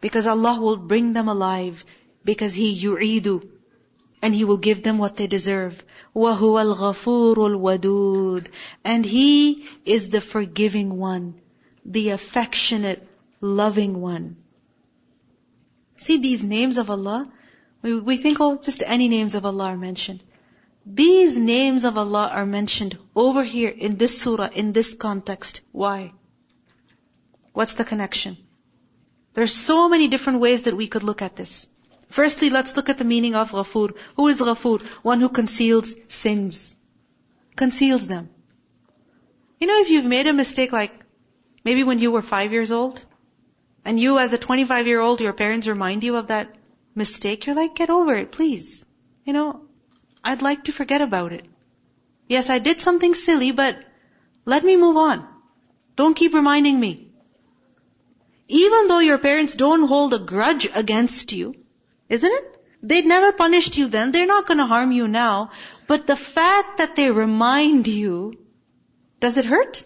Because 0.00 0.26
Allah 0.26 0.60
will 0.60 0.76
bring 0.76 1.12
them 1.14 1.28
alive, 1.28 1.84
because 2.24 2.52
He 2.52 2.78
yu'idu, 2.78 3.48
and 4.20 4.34
He 4.34 4.44
will 4.44 4.58
give 4.58 4.82
them 4.82 4.98
what 4.98 5.16
they 5.16 5.26
deserve. 5.26 5.82
وَهُوَ 6.14 6.74
الْغَفُورُ 6.74 7.36
الْوَدُودُ 7.36 8.46
And 8.84 9.04
He 9.04 9.68
is 9.84 10.08
the 10.08 10.20
forgiving 10.20 10.98
one, 10.98 11.40
the 11.84 12.10
affectionate, 12.10 13.06
loving 13.40 14.00
one. 14.00 14.36
See 15.99 16.17
these 16.17 16.43
names 16.43 16.77
of 16.77 16.89
Allah? 16.89 17.29
We, 17.81 17.99
we 17.99 18.17
think, 18.17 18.39
oh, 18.39 18.57
just 18.57 18.83
any 18.85 19.09
names 19.09 19.35
of 19.35 19.45
Allah 19.45 19.65
are 19.71 19.77
mentioned. 19.77 20.23
These 20.85 21.37
names 21.37 21.83
of 21.83 21.97
Allah 21.97 22.29
are 22.33 22.45
mentioned 22.45 22.97
over 23.15 23.43
here 23.43 23.69
in 23.69 23.97
this 23.97 24.21
surah, 24.21 24.49
in 24.53 24.71
this 24.71 24.93
context. 24.93 25.61
Why? 25.73 26.13
What's 27.51 27.73
the 27.73 27.83
connection? 27.83 28.37
There's 29.33 29.53
so 29.53 29.89
many 29.89 30.07
different 30.07 30.39
ways 30.39 30.63
that 30.63 30.77
we 30.77 30.87
could 30.87 31.03
look 31.03 31.21
at 31.21 31.35
this. 31.35 31.67
Firstly, 32.09 32.49
let's 32.49 32.77
look 32.77 32.89
at 32.89 32.97
the 32.97 33.03
meaning 33.03 33.35
of 33.35 33.51
Ghafoor. 33.51 33.93
Who 34.15 34.27
is 34.29 34.39
Ghafoor? 34.39 34.81
One 35.03 35.19
who 35.19 35.29
conceals 35.29 35.95
sins. 36.07 36.75
Conceals 37.57 38.07
them. 38.07 38.29
You 39.59 39.67
know, 39.67 39.81
if 39.81 39.89
you've 39.89 40.05
made 40.05 40.27
a 40.27 40.33
mistake 40.33 40.71
like 40.71 40.93
maybe 41.65 41.83
when 41.83 41.99
you 41.99 42.09
were 42.09 42.21
five 42.21 42.53
years 42.53 42.71
old, 42.71 43.03
and 43.85 43.99
you 43.99 44.19
as 44.19 44.33
a 44.33 44.37
25 44.37 44.87
year 44.87 44.99
old, 44.99 45.21
your 45.21 45.33
parents 45.33 45.67
remind 45.67 46.03
you 46.03 46.15
of 46.17 46.27
that 46.27 46.55
mistake, 46.95 47.45
you're 47.45 47.55
like, 47.55 47.75
get 47.75 47.89
over 47.89 48.15
it, 48.15 48.31
please. 48.31 48.85
You 49.25 49.33
know, 49.33 49.65
I'd 50.23 50.41
like 50.41 50.65
to 50.65 50.71
forget 50.71 51.01
about 51.01 51.33
it. 51.33 51.45
Yes, 52.27 52.49
I 52.49 52.59
did 52.59 52.81
something 52.81 53.13
silly, 53.13 53.51
but 53.51 53.77
let 54.45 54.63
me 54.63 54.77
move 54.77 54.97
on. 54.97 55.27
Don't 55.95 56.15
keep 56.15 56.33
reminding 56.33 56.79
me. 56.79 57.11
Even 58.47 58.87
though 58.87 58.99
your 58.99 59.17
parents 59.17 59.55
don't 59.55 59.87
hold 59.87 60.13
a 60.13 60.19
grudge 60.19 60.67
against 60.73 61.33
you, 61.33 61.55
isn't 62.09 62.31
it? 62.31 62.55
They'd 62.81 63.05
never 63.05 63.31
punished 63.31 63.77
you 63.77 63.87
then. 63.87 64.11
They're 64.11 64.25
not 64.25 64.47
going 64.47 64.57
to 64.57 64.65
harm 64.65 64.91
you 64.91 65.07
now. 65.07 65.51
But 65.87 66.07
the 66.07 66.15
fact 66.15 66.77
that 66.77 66.95
they 66.95 67.11
remind 67.11 67.87
you, 67.87 68.33
does 69.19 69.37
it 69.37 69.45
hurt? 69.45 69.83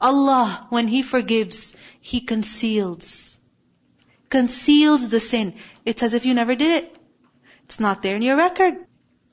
Allah, 0.00 0.66
when 0.70 0.88
He 0.88 1.02
forgives, 1.02 1.74
He 2.10 2.20
conceals. 2.20 3.38
Conceals 4.28 5.08
the 5.08 5.20
sin. 5.20 5.54
It's 5.84 6.02
as 6.02 6.14
if 6.14 6.24
you 6.26 6.34
never 6.34 6.56
did 6.56 6.84
it. 6.84 6.96
It's 7.64 7.78
not 7.78 8.02
there 8.02 8.16
in 8.16 8.22
your 8.22 8.36
record. 8.36 8.74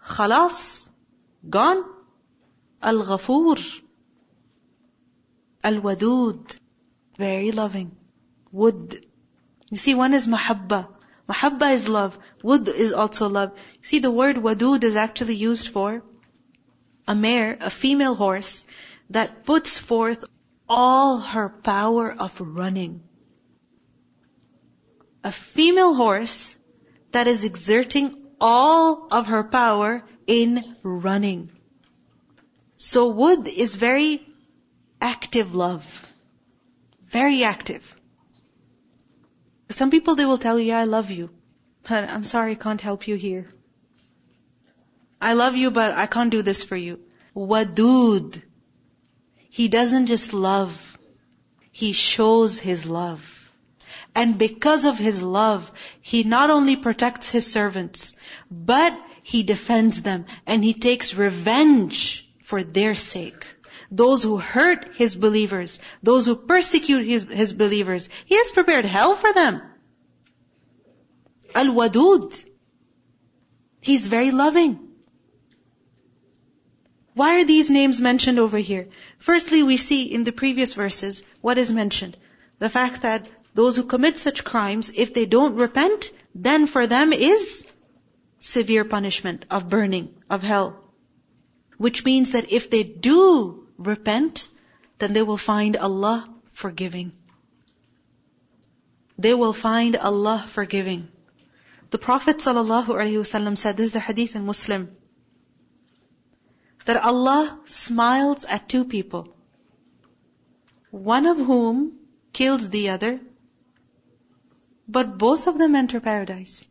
Khalas. 0.05 0.89
Gone. 1.49 1.83
Al-Ghafoor. 2.81 3.57
Al-Wadud. 5.63 6.57
Very 7.17 7.51
loving. 7.51 7.91
Wud. 8.53 9.03
You 9.71 9.77
see, 9.77 9.95
one 9.95 10.13
is 10.13 10.27
mahabba. 10.27 10.87
Mahabba 11.27 11.73
is 11.73 11.89
love. 11.89 12.19
Wud 12.43 12.67
is 12.67 12.93
also 12.93 13.29
love. 13.29 13.51
You 13.55 13.89
see, 13.93 13.99
the 13.99 14.11
word 14.11 14.37
wadud 14.37 14.83
is 14.83 14.95
actually 14.95 15.35
used 15.35 15.69
for 15.69 16.03
a 17.07 17.15
mare, 17.15 17.57
a 17.59 17.71
female 17.71 18.13
horse, 18.13 18.65
that 19.09 19.43
puts 19.43 19.79
forth 19.79 20.25
all 20.69 21.17
her 21.17 21.49
power 21.49 22.11
of 22.11 22.39
running. 22.39 23.01
A 25.23 25.31
female 25.31 25.95
horse 25.95 26.57
that 27.11 27.27
is 27.27 27.43
exerting 27.43 28.15
all 28.39 29.07
of 29.11 29.27
her 29.27 29.43
power 29.43 30.03
in 30.27 30.63
running. 30.83 31.51
So 32.77 33.09
wud 33.09 33.47
is 33.47 33.75
very 33.75 34.25
active 35.01 35.55
love. 35.55 36.07
Very 37.01 37.43
active. 37.43 37.95
Some 39.69 39.91
people 39.91 40.15
they 40.15 40.25
will 40.25 40.37
tell 40.37 40.59
you, 40.59 40.67
yeah, 40.67 40.79
I 40.79 40.85
love 40.85 41.09
you. 41.11 41.29
But 41.87 42.09
I'm 42.09 42.23
sorry, 42.23 42.51
I 42.51 42.55
can't 42.55 42.81
help 42.81 43.07
you 43.07 43.15
here. 43.15 43.47
I 45.21 45.33
love 45.33 45.55
you, 45.55 45.71
but 45.71 45.93
I 45.93 46.05
can't 46.05 46.31
do 46.31 46.41
this 46.41 46.63
for 46.63 46.75
you. 46.75 46.99
Wadud. 47.35 48.41
He 49.49 49.67
doesn't 49.67 50.05
just 50.05 50.31
love, 50.33 50.97
He 51.71 51.91
shows 51.91 52.59
His 52.59 52.85
love. 52.85 53.35
And 54.15 54.37
because 54.37 54.85
of 54.85 54.97
His 54.97 55.21
love, 55.21 55.71
He 56.01 56.23
not 56.23 56.49
only 56.49 56.75
protects 56.75 57.29
His 57.29 57.51
servants, 57.51 58.15
but 58.49 58.97
He 59.23 59.43
defends 59.43 60.01
them 60.01 60.25
and 60.45 60.63
He 60.63 60.73
takes 60.73 61.15
revenge 61.15 62.29
for 62.43 62.63
their 62.63 62.95
sake. 62.95 63.47
Those 63.91 64.21
who 64.21 64.37
hurt 64.37 64.95
His 64.95 65.15
believers, 65.15 65.79
those 66.03 66.27
who 66.27 66.35
persecute 66.35 67.07
His, 67.07 67.23
his 67.23 67.53
believers, 67.53 68.09
He 68.25 68.35
has 68.35 68.51
prepared 68.51 68.85
hell 68.85 69.15
for 69.15 69.33
them. 69.33 69.61
Al-Wadud. 71.55 72.45
He's 73.81 74.05
very 74.05 74.29
loving. 74.29 74.88
Why 77.19 77.41
are 77.41 77.43
these 77.43 77.69
names 77.69 77.99
mentioned 77.99 78.39
over 78.39 78.57
here? 78.57 78.87
Firstly, 79.17 79.61
we 79.61 79.75
see 79.75 80.03
in 80.03 80.23
the 80.23 80.31
previous 80.31 80.73
verses 80.73 81.21
what 81.41 81.57
is 81.57 81.73
mentioned. 81.77 82.15
The 82.59 82.69
fact 82.69 83.01
that 83.01 83.27
those 83.53 83.75
who 83.75 83.83
commit 83.93 84.17
such 84.17 84.45
crimes, 84.45 84.89
if 84.95 85.13
they 85.13 85.25
don't 85.25 85.55
repent, 85.55 86.13
then 86.33 86.65
for 86.65 86.87
them 86.87 87.11
is 87.11 87.65
severe 88.39 88.85
punishment 88.85 89.43
of 89.51 89.67
burning, 89.67 90.07
of 90.29 90.43
hell. 90.43 90.69
Which 91.87 92.05
means 92.05 92.31
that 92.37 92.53
if 92.53 92.69
they 92.69 92.83
do 92.83 93.67
repent, 93.77 94.47
then 94.99 95.11
they 95.11 95.23
will 95.31 95.43
find 95.47 95.75
Allah 95.75 96.17
forgiving. 96.53 97.11
They 99.17 99.33
will 99.33 99.57
find 99.65 99.97
Allah 99.97 100.45
forgiving. 100.47 101.09
The 101.89 101.97
Prophet 101.97 102.37
ﷺ 102.37 103.57
said, 103.57 103.75
this 103.75 103.89
is 103.89 103.95
a 103.97 104.07
hadith 104.07 104.37
in 104.37 104.45
Muslim, 104.45 104.89
that 106.89 107.03
Allah 107.05 107.59
smiles 107.65 108.45
at 108.45 108.67
two 108.67 108.83
people, 108.83 109.27
one 110.89 111.27
of 111.27 111.37
whom 111.37 111.99
kills 112.33 112.67
the 112.69 112.89
other, 112.89 113.19
but 114.87 115.19
both 115.19 115.45
of 115.45 115.59
them 115.59 115.75
enter 115.75 115.99
paradise. 115.99 116.67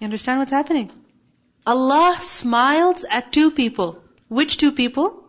You 0.00 0.06
understand 0.06 0.40
what's 0.40 0.50
happening? 0.50 0.90
Allah 1.64 2.18
smiles 2.20 3.04
at 3.08 3.32
two 3.32 3.52
people. 3.52 4.02
Which 4.26 4.56
two 4.56 4.72
people? 4.72 5.28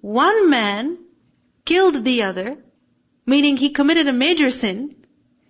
One 0.00 0.50
man 0.50 0.98
killed 1.64 2.04
the 2.04 2.22
other, 2.24 2.56
meaning 3.24 3.56
he 3.56 3.70
committed 3.70 4.08
a 4.08 4.20
major 4.26 4.50
sin. 4.50 4.96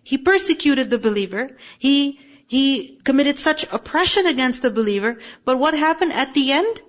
He 0.03 0.19
persecuted 0.19 0.91
the 0.91 0.99
believer. 0.99 1.57
He 1.79 2.21
he 2.49 2.99
committed 3.05 3.39
such 3.39 3.65
oppression 3.71 4.27
against 4.27 4.63
the 4.63 4.71
believer, 4.71 5.19
but 5.45 5.59
what 5.59 5.75
happened 5.75 6.15
at 6.15 6.33
the 6.33 6.51
end? 6.51 6.81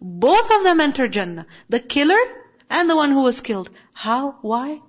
Both 0.00 0.50
of 0.50 0.64
them 0.64 0.80
entered 0.80 1.12
Jannah. 1.12 1.46
The 1.68 1.80
killer 1.80 2.22
and 2.70 2.88
the 2.88 2.96
one 2.96 3.10
who 3.10 3.22
was 3.22 3.42
killed. 3.42 3.68
How? 3.92 4.38
Why? 4.40 4.80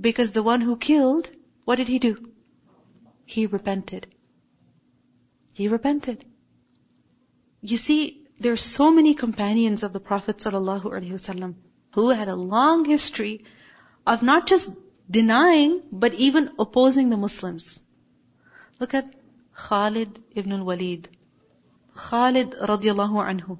Because 0.00 0.30
the 0.30 0.44
one 0.44 0.60
who 0.60 0.76
killed, 0.76 1.28
what 1.64 1.76
did 1.76 1.88
he 1.88 1.98
do? 1.98 2.30
He 3.26 3.46
repented. 3.46 4.06
He 5.52 5.66
repented. 5.66 6.24
You 7.60 7.76
see, 7.76 8.24
there 8.38 8.52
are 8.52 8.64
so 8.68 8.92
many 8.92 9.14
companions 9.14 9.82
of 9.82 9.92
the 9.92 9.98
Prophet 10.12 10.36
ﷺ 10.36 11.56
who 11.94 12.10
had 12.10 12.28
a 12.28 12.36
long 12.36 12.84
history 12.84 13.44
of 14.06 14.22
not 14.22 14.46
just 14.46 14.70
denying, 15.10 15.82
but 15.90 16.14
even 16.14 16.50
opposing 16.56 17.10
the 17.10 17.16
Muslims. 17.16 17.82
Look 18.80 18.94
at 18.94 19.12
Khalid 19.54 20.22
ibn 20.34 20.52
al-Walid. 20.52 21.08
Khalid 21.94 22.52
radiallahu 22.52 23.24
anhu. 23.30 23.58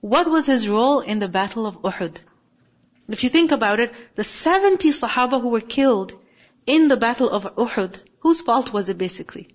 What 0.00 0.30
was 0.30 0.46
his 0.46 0.68
role 0.68 1.00
in 1.00 1.18
the 1.18 1.28
battle 1.28 1.66
of 1.66 1.82
Uhud? 1.82 2.20
If 3.08 3.24
you 3.24 3.28
think 3.28 3.52
about 3.52 3.80
it, 3.80 3.92
the 4.14 4.24
70 4.24 4.90
Sahaba 4.90 5.40
who 5.40 5.48
were 5.48 5.60
killed 5.60 6.12
in 6.66 6.88
the 6.88 6.96
battle 6.96 7.30
of 7.30 7.44
Uhud, 7.56 7.98
whose 8.20 8.40
fault 8.40 8.72
was 8.72 8.88
it 8.88 8.98
basically? 8.98 9.48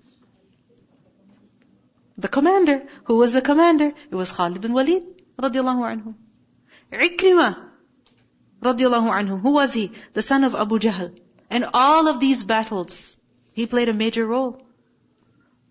The 2.17 2.27
commander. 2.27 2.83
Who 3.05 3.17
was 3.17 3.33
the 3.33 3.41
commander? 3.41 3.93
It 4.09 4.15
was 4.15 4.31
Khalid 4.31 4.61
bin 4.61 4.73
Walid, 4.73 5.03
radiallahu 5.37 5.85
anhu. 5.91 6.15
Ikrimah, 6.91 7.57
radiallahu 8.61 9.11
anhu. 9.19 9.39
Who 9.41 9.51
was 9.51 9.73
he? 9.73 9.91
The 10.13 10.21
son 10.21 10.43
of 10.43 10.55
Abu 10.55 10.79
Jahl. 10.79 11.13
And 11.49 11.65
all 11.73 12.07
of 12.07 12.19
these 12.19 12.43
battles, 12.43 13.17
he 13.55 13.65
played 13.65 13.89
a 13.89 13.93
major 13.93 14.25
role. 14.25 14.61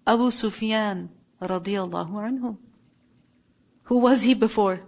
Abu 0.07 0.31
Sufyan, 0.31 1.09
radiallahu 1.41 2.21
anhu. 2.27 2.57
Who 3.85 3.99
was 3.99 4.23
he 4.23 4.35
before? 4.43 4.81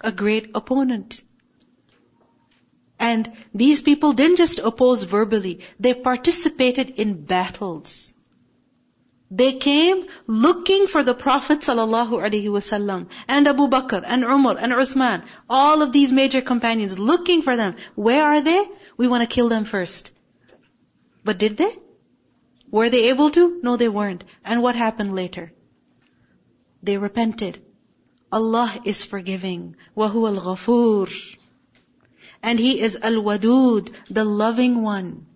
A 0.00 0.10
great 0.10 0.50
opponent. 0.54 1.22
And 2.98 3.30
these 3.54 3.82
people 3.82 4.14
didn't 4.14 4.36
just 4.36 4.58
oppose 4.58 5.02
verbally, 5.02 5.60
they 5.78 5.92
participated 5.94 6.94
in 7.04 7.24
battles. 7.32 8.12
They 9.30 9.52
came 9.52 10.06
looking 10.26 10.86
for 10.86 11.02
the 11.02 11.14
Prophet 11.14 11.58
ﷺ 11.60 13.08
and 13.28 13.46
Abu 13.46 13.68
Bakr 13.68 14.02
and 14.06 14.24
Umar 14.24 14.56
and 14.56 14.72
Uthman, 14.72 15.24
all 15.50 15.82
of 15.82 15.92
these 15.92 16.12
major 16.12 16.40
companions 16.40 16.98
looking 16.98 17.42
for 17.42 17.58
them. 17.58 17.76
Where 17.94 18.24
are 18.24 18.40
they? 18.40 18.64
We 18.96 19.06
want 19.06 19.22
to 19.28 19.34
kill 19.34 19.50
them 19.50 19.66
first. 19.66 20.10
But 21.24 21.38
did 21.38 21.58
they? 21.58 21.70
Were 22.69 22.89
they 22.89 23.09
able 23.09 23.29
to? 23.31 23.59
No, 23.61 23.77
they 23.77 23.89
weren't. 23.89 24.23
And 24.43 24.61
what 24.61 24.75
happened 24.75 25.15
later? 25.15 25.53
They 26.81 26.97
repented. 26.97 27.61
Allah 28.31 28.81
is 28.83 29.05
forgiving. 29.05 29.75
وَهُوَ 29.95 30.37
الْغَفُورُ 30.37 31.37
And 32.41 32.59
He 32.59 32.81
is 32.81 32.97
Al-Wadud, 33.01 33.91
the 34.09 34.25
loving 34.25 34.81
one. 34.81 35.27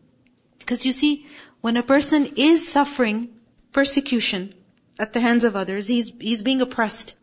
Because 0.57 0.83
you 0.85 0.91
see, 0.91 1.27
when 1.61 1.77
a 1.77 1.83
person 1.83 2.33
is 2.37 2.67
suffering 2.67 3.29
persecution 3.71 4.53
at 4.99 5.13
the 5.13 5.19
hands 5.19 5.43
of 5.43 5.55
others, 5.55 5.87
he's, 5.87 6.11
he's 6.19 6.41
being 6.41 6.61
oppressed. 6.61 7.13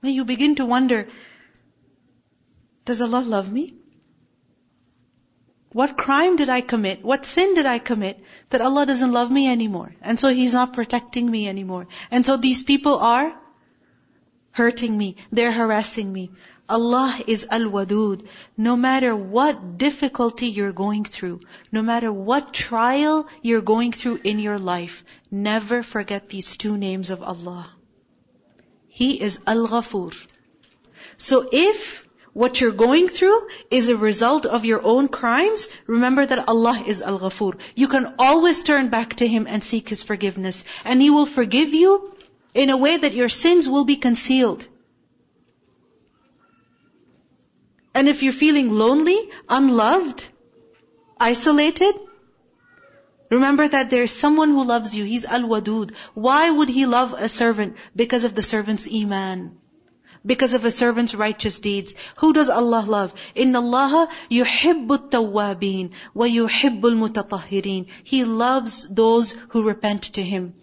Then 0.00 0.14
you 0.14 0.24
begin 0.24 0.54
to 0.56 0.66
wonder, 0.66 1.08
does 2.84 3.00
Allah 3.00 3.22
love 3.22 3.50
me? 3.50 3.74
What 5.73 5.95
crime 5.97 6.35
did 6.35 6.49
I 6.49 6.61
commit? 6.61 7.03
What 7.03 7.25
sin 7.25 7.53
did 7.53 7.65
I 7.65 7.79
commit 7.79 8.19
that 8.49 8.61
Allah 8.61 8.85
doesn't 8.85 9.11
love 9.11 9.31
me 9.31 9.47
anymore? 9.47 9.95
And 10.01 10.19
so 10.19 10.27
He's 10.27 10.53
not 10.53 10.73
protecting 10.73 11.29
me 11.29 11.47
anymore. 11.47 11.87
And 12.09 12.25
so 12.25 12.35
these 12.37 12.63
people 12.63 12.95
are 12.95 13.33
hurting 14.51 14.97
me. 14.97 15.15
They're 15.31 15.51
harassing 15.53 16.11
me. 16.11 16.31
Allah 16.67 17.19
is 17.27 17.45
Al-Wadud. 17.49 18.27
No 18.57 18.75
matter 18.75 19.15
what 19.15 19.77
difficulty 19.77 20.47
you're 20.47 20.73
going 20.73 21.05
through, 21.05 21.41
no 21.71 21.81
matter 21.81 22.11
what 22.11 22.53
trial 22.53 23.27
you're 23.41 23.61
going 23.61 23.91
through 23.91 24.19
in 24.23 24.39
your 24.39 24.59
life, 24.59 25.03
never 25.29 25.83
forget 25.83 26.29
these 26.29 26.55
two 26.57 26.77
names 26.77 27.09
of 27.09 27.21
Allah. 27.21 27.69
He 28.87 29.21
is 29.21 29.39
Al-Ghafur. 29.47 30.15
So 31.17 31.47
if 31.51 32.05
what 32.33 32.61
you're 32.61 32.71
going 32.71 33.09
through 33.09 33.47
is 33.69 33.89
a 33.89 33.97
result 33.97 34.45
of 34.45 34.63
your 34.63 34.81
own 34.83 35.07
crimes, 35.09 35.67
remember 35.85 36.25
that 36.25 36.47
Allah 36.47 36.81
is 36.85 37.01
Al-Ghafur. 37.01 37.57
You 37.75 37.87
can 37.89 38.15
always 38.19 38.63
turn 38.63 38.89
back 38.89 39.15
to 39.15 39.27
Him 39.27 39.47
and 39.49 39.63
seek 39.63 39.89
His 39.89 40.03
forgiveness. 40.03 40.63
And 40.85 41.01
He 41.01 41.09
will 41.09 41.25
forgive 41.25 41.73
you 41.73 42.15
in 42.53 42.69
a 42.69 42.77
way 42.77 42.95
that 42.97 43.13
your 43.13 43.29
sins 43.29 43.69
will 43.69 43.85
be 43.85 43.97
concealed. 43.97 44.65
And 47.93 48.07
if 48.07 48.23
you're 48.23 48.33
feeling 48.33 48.71
lonely, 48.71 49.19
unloved, 49.49 50.25
isolated, 51.19 51.93
remember 53.29 53.67
that 53.67 53.89
there 53.89 54.03
is 54.03 54.11
someone 54.11 54.51
who 54.51 54.63
loves 54.63 54.95
you. 54.95 55.03
He's 55.03 55.25
Al-Wadud. 55.25 55.91
Why 56.13 56.49
would 56.49 56.69
he 56.69 56.85
love 56.85 57.13
a 57.13 57.27
servant? 57.27 57.75
Because 57.93 58.23
of 58.23 58.35
the 58.35 58.41
servant's 58.41 58.87
iman 58.89 59.57
Because 60.24 60.54
of 60.54 60.64
a 60.64 60.70
servant's 60.70 61.14
righteous 61.14 61.60
deeds. 61.60 61.94
Who 62.16 62.32
does 62.32 62.48
Allah 62.50 62.84
love? 62.86 63.14
Inna 63.34 63.60
Allah 63.60 64.08
yuhibbu 64.30 65.10
tawwabin 65.10 65.90
wa 66.14 66.26
yuhibbu 66.26 66.84
al-mutatahhirin. 66.84 67.86
He 68.02 68.24
loves 68.24 68.86
those 68.90 69.36
who 69.50 69.62
repent 69.62 70.02
to 70.14 70.22
Him. 70.22 70.54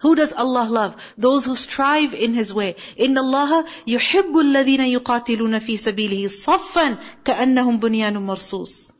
Who 0.00 0.14
does 0.16 0.32
Allah 0.32 0.66
love? 0.68 0.96
Those 1.16 1.44
who 1.44 1.54
strive 1.54 2.14
in 2.14 2.34
His 2.34 2.52
way. 2.52 2.74
إِنَّ 2.98 3.16
اللَّهَ 3.16 3.64
يُحِبُّ 3.86 4.34
الَّذِينَ 4.34 5.00
يُقَاتِلُونَ 5.00 5.58
فِي 5.60 5.76
سَبِيلِهِ 5.76 6.26
صَفًّا 6.28 6.98
كَأَنَّهُمْ 7.24 7.78
بُنْيَانٌ 7.78 8.16
مَرْصُوصٌ 8.16 8.92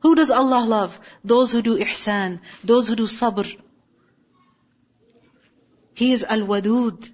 Who 0.00 0.14
does 0.14 0.30
Allah 0.30 0.64
love? 0.64 1.00
Those 1.24 1.52
who 1.52 1.62
do 1.62 1.78
ihsan, 1.78 2.40
those 2.62 2.88
who 2.88 2.94
do 2.94 3.04
sabr. 3.04 3.56
He 5.94 6.12
is 6.12 6.22
al-wadud. 6.22 7.10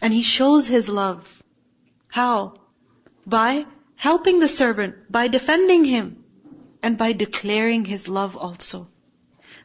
And 0.00 0.12
He 0.12 0.22
shows 0.22 0.66
His 0.66 0.88
love. 0.88 1.42
How? 2.08 2.54
By 3.26 3.66
helping 3.96 4.40
the 4.40 4.48
servant, 4.48 4.94
by 5.10 5.28
defending 5.28 5.84
him, 5.84 6.24
and 6.82 6.96
by 6.96 7.12
declaring 7.12 7.84
His 7.84 8.08
love 8.08 8.36
also. 8.36 8.88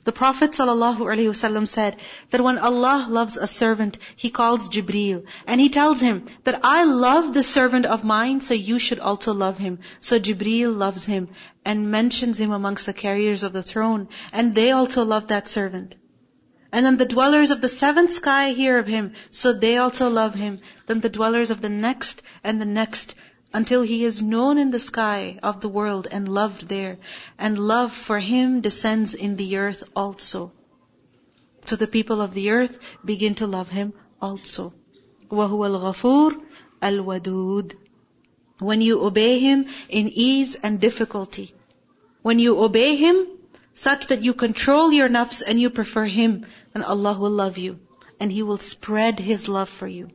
The 0.04 0.12
Prophet 0.12 0.52
ﷺ 0.52 1.68
said 1.68 1.96
that 2.30 2.42
when 2.42 2.60
Allah 2.60 3.08
loves 3.10 3.38
a 3.38 3.48
servant, 3.48 3.98
He 4.16 4.30
calls 4.30 4.70
Jibreel 4.70 5.24
and 5.48 5.60
He 5.60 5.70
tells 5.70 6.00
him 6.00 6.26
that 6.44 6.60
I 6.64 6.84
love 6.84 7.34
the 7.34 7.42
servant 7.42 7.88
of 7.88 8.04
mine, 8.04 8.42
so 8.42 8.54
you 8.54 8.78
should 8.78 9.00
also 9.00 9.34
love 9.34 9.58
him. 9.58 9.80
So 10.02 10.20
Jibreel 10.20 10.78
loves 10.78 11.06
him 11.06 11.30
and 11.64 11.90
mentions 11.90 12.40
him 12.40 12.52
amongst 12.52 12.86
the 12.86 12.94
carriers 12.94 13.42
of 13.42 13.54
the 13.54 13.64
throne, 13.64 14.10
and 14.32 14.54
they 14.54 14.70
also 14.72 15.06
love 15.06 15.30
that 15.30 15.48
servant. 15.48 15.96
And 16.73 16.87
then 16.87 16.97
the 16.97 17.07
dwellers 17.07 17.51
of 17.51 17.61
the 17.61 17.69
seventh 17.69 18.13
sky 18.13 18.53
hear 18.53 18.79
of 18.79 18.87
him, 18.87 19.13
so 19.31 19.53
they 19.53 19.77
also 19.77 20.09
love 20.09 20.35
him. 20.35 20.61
Then 20.87 21.01
the 21.01 21.09
dwellers 21.09 21.51
of 21.51 21.61
the 21.61 21.69
next 21.69 22.23
and 22.45 22.61
the 22.61 22.67
next 22.67 23.15
until 23.53 23.83
he 23.83 24.05
is 24.05 24.23
known 24.23 24.59
in 24.59 24.71
the 24.71 24.79
sky 24.79 25.39
of 25.43 25.61
the 25.61 25.69
world 25.69 26.07
and 26.11 26.29
loved 26.29 26.69
there. 26.69 26.99
And 27.39 27.59
love 27.59 27.93
for 27.93 28.19
him 28.19 28.61
descends 28.61 29.15
in 29.15 29.37
the 29.37 29.57
earth 29.57 29.83
also. 29.97 30.53
So 31.65 31.77
the 31.77 31.89
people 31.89 32.21
of 32.21 32.33
the 32.33 32.51
earth 32.51 32.79
begin 33.05 33.35
to 33.37 33.47
love 33.47 33.69
him 33.69 33.93
also. 34.23 34.73
وَهُوَ 35.31 35.61
الْغَفُورُ 35.73 36.41
الْوَدُودُ 36.83 37.75
When 38.61 38.81
you 38.81 39.03
obey 39.05 39.41
him 39.41 39.67
in 39.89 40.09
ease 40.09 40.55
and 40.55 40.81
difficulty. 40.81 41.53
When 42.23 42.39
you 42.39 42.61
obey 42.61 42.97
him 42.97 43.27
such 43.75 44.07
that 44.09 44.23
you 44.23 44.35
control 44.35 44.93
your 44.93 45.09
nafs 45.09 45.43
and 45.47 45.61
you 45.61 45.71
prefer 45.71 46.05
him, 46.05 46.47
then 46.73 46.83
Allah 46.83 47.19
will 47.19 47.31
love 47.31 47.59
you. 47.59 47.79
And 48.19 48.31
He 48.31 48.43
will 48.43 48.59
spread 48.59 49.19
His 49.19 49.49
love 49.49 49.71
for 49.71 49.87
you 49.89 50.11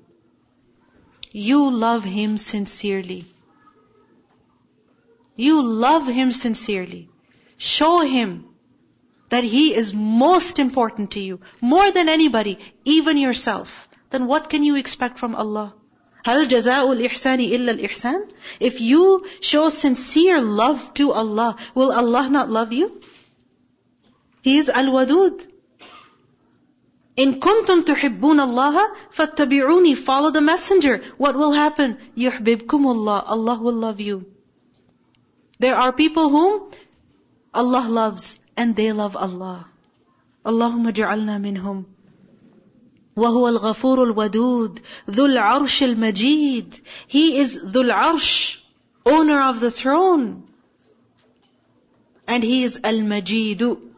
you 1.36 1.70
love 1.70 2.06
Him 2.06 2.38
sincerely. 2.38 3.26
You 5.36 5.62
love 5.62 6.08
Him 6.08 6.32
sincerely. 6.32 7.10
Show 7.58 8.00
Him 8.00 8.46
that 9.28 9.44
He 9.44 9.76
is 9.76 9.94
most 9.94 10.60
important 10.60 11.12
to 11.12 11.20
you, 11.20 11.42
more 11.60 11.92
than 11.92 12.08
anybody, 12.08 12.58
even 12.86 13.18
yourself. 13.18 13.90
Then 14.12 14.28
what 14.28 14.50
can 14.50 14.64
you 14.64 14.78
expect 14.78 15.20
from 15.20 15.36
Allah? 15.36 15.74
هل 16.26 16.48
جزاء 16.48 16.92
الإحسان 16.94 17.40
إلا 17.40 17.80
الإحسان? 17.80 18.30
If 18.62 18.80
you 18.80 19.26
show 19.42 19.68
sincere 19.68 20.40
love 20.42 20.94
to 20.94 21.12
Allah, 21.12 21.58
will 21.76 21.92
Allah 21.92 22.30
not 22.30 22.50
love 22.50 22.72
you? 22.72 23.02
He 24.42 24.58
is 24.58 24.70
Al-Wadud. 24.70 25.48
In 27.16 27.40
kuntum 27.40 27.84
tuhibbun 27.84 28.40
Allah, 28.40 28.94
fattabi'uni, 29.14 29.96
follow 29.98 30.32
the 30.32 30.42
messenger. 30.42 31.02
What 31.18 31.36
will 31.36 31.54
happen? 31.54 31.98
Yuhbibkum 32.18 32.86
Allah, 32.86 33.24
Allah 33.26 33.58
will 33.60 33.74
love 33.74 34.02
you. 34.02 34.26
There 35.60 35.76
are 35.76 35.94
people 35.94 36.30
whom 36.30 36.72
Allah 37.54 37.88
loves 37.88 38.40
and 38.58 38.76
they 38.76 38.92
love 38.92 39.16
Allah. 39.16 39.66
Allahumma 40.46 40.92
ja'alna 40.94 41.40
minhum. 41.42 41.86
وهو 43.16 43.48
الغفور 43.48 44.04
الودود 44.04 44.80
ذو 45.10 45.26
العرش 45.26 45.84
المجيد 45.84 46.76
He 47.08 47.38
is 47.38 47.58
ذو 47.58 47.82
العرش 47.82 48.60
owner 49.06 49.42
of 49.42 49.62
the 49.62 49.72
throne 49.72 50.44
And 52.28 52.44
He 52.44 52.64
is 52.64 52.80
Al-Majidu. 52.84 53.89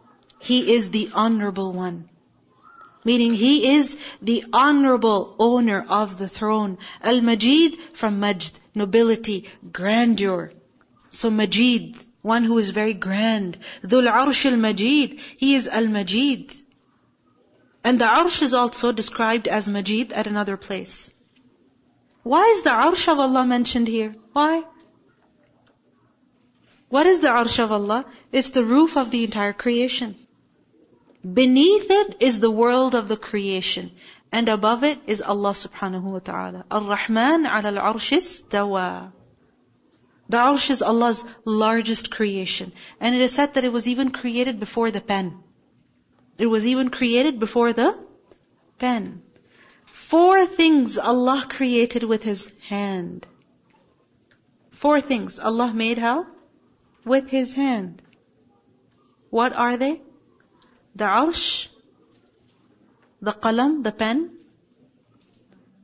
he 0.43 0.73
is 0.75 0.91
the 0.91 1.11
honorable 1.15 1.73
one. 1.73 2.09
Meaning 3.05 3.35
He 3.35 3.75
is 3.75 3.97
the 4.21 4.45
honorable 4.53 5.37
owner 5.39 5.85
of 5.89 6.19
the 6.19 6.29
throne. 6.29 6.79
Al-Majid 7.01 7.79
from 7.95 8.19
Majd, 8.21 8.51
nobility, 8.75 9.49
grandeur. 9.71 10.53
So 11.11 11.31
Majid, 11.31 11.97
one 12.23 12.45
who 12.45 12.59
is 12.59 12.71
very 12.71 12.95
grand. 12.95 13.59
Dhul 13.85 14.11
Arsh 14.11 14.45
al-Majid, 14.51 15.21
He 15.39 15.55
is 15.55 15.69
Al-Majid. 15.69 16.55
And 17.85 18.01
the 18.01 18.07
Arsh 18.07 18.43
is 18.43 18.55
also 18.55 18.93
described 18.93 19.47
as 19.49 19.69
Majid 19.69 20.13
at 20.13 20.27
another 20.27 20.57
place. 20.57 21.11
Why 22.25 22.45
is 22.57 22.63
the 22.63 22.71
Arsh 22.71 23.07
of 23.13 23.19
Allah 23.19 23.45
mentioned 23.45 23.89
here? 23.89 24.15
Why? 24.33 24.65
What 26.89 27.07
is 27.07 27.21
the 27.21 27.29
Arsh 27.29 27.59
of 27.59 27.73
Allah? 27.73 28.05
It's 28.31 28.51
the 28.51 28.65
roof 28.65 28.97
of 28.97 29.11
the 29.11 29.25
entire 29.25 29.53
creation. 29.53 30.15
Beneath 31.25 31.87
it 31.89 32.17
is 32.21 32.41
the 32.41 32.51
world 32.51 32.95
of 32.95 33.09
the 33.09 33.17
creation. 33.17 33.93
And 34.33 34.49
above 34.49 34.83
it 34.83 34.99
is 35.07 35.23
Allah 35.23 35.51
subhanahu 35.51 36.03
wa 36.03 36.19
ta'ala. 36.19 36.65
Ar-Rahman 36.71 37.47
ala 37.47 37.73
al-arsh 37.73 38.13
istawa. 38.17 39.13
The 40.29 40.39
arsh 40.39 40.71
is 40.71 40.83
Allah's 40.83 41.25
largest 41.45 42.11
creation. 42.11 42.73
And 42.99 43.15
it 43.15 43.21
is 43.21 43.33
said 43.33 43.55
that 43.55 43.65
it 43.65 43.73
was 43.73 43.87
even 43.87 44.11
created 44.11 44.59
before 44.59 44.91
the 44.91 45.01
pen. 45.01 45.39
It 46.39 46.47
was 46.47 46.67
even 46.67 46.89
created 46.89 47.39
before 47.39 47.73
the 47.73 47.99
pen. 48.79 49.23
Four 49.87 50.47
things 50.47 50.99
Allah 50.99 51.47
created 51.49 52.03
with 52.03 52.23
His 52.23 52.51
hand. 52.69 53.27
Four 54.71 55.01
things 55.01 55.39
Allah 55.39 55.73
made 55.73 55.99
how? 55.99 56.27
With 57.05 57.29
His 57.29 57.53
hand. 57.53 58.03
What 59.31 59.53
are 59.53 59.77
they? 59.77 60.01
The 60.95 61.05
arsh, 61.05 61.69
the 63.21 63.33
qalam, 63.33 63.83
the 63.83 63.93
pen, 63.93 64.31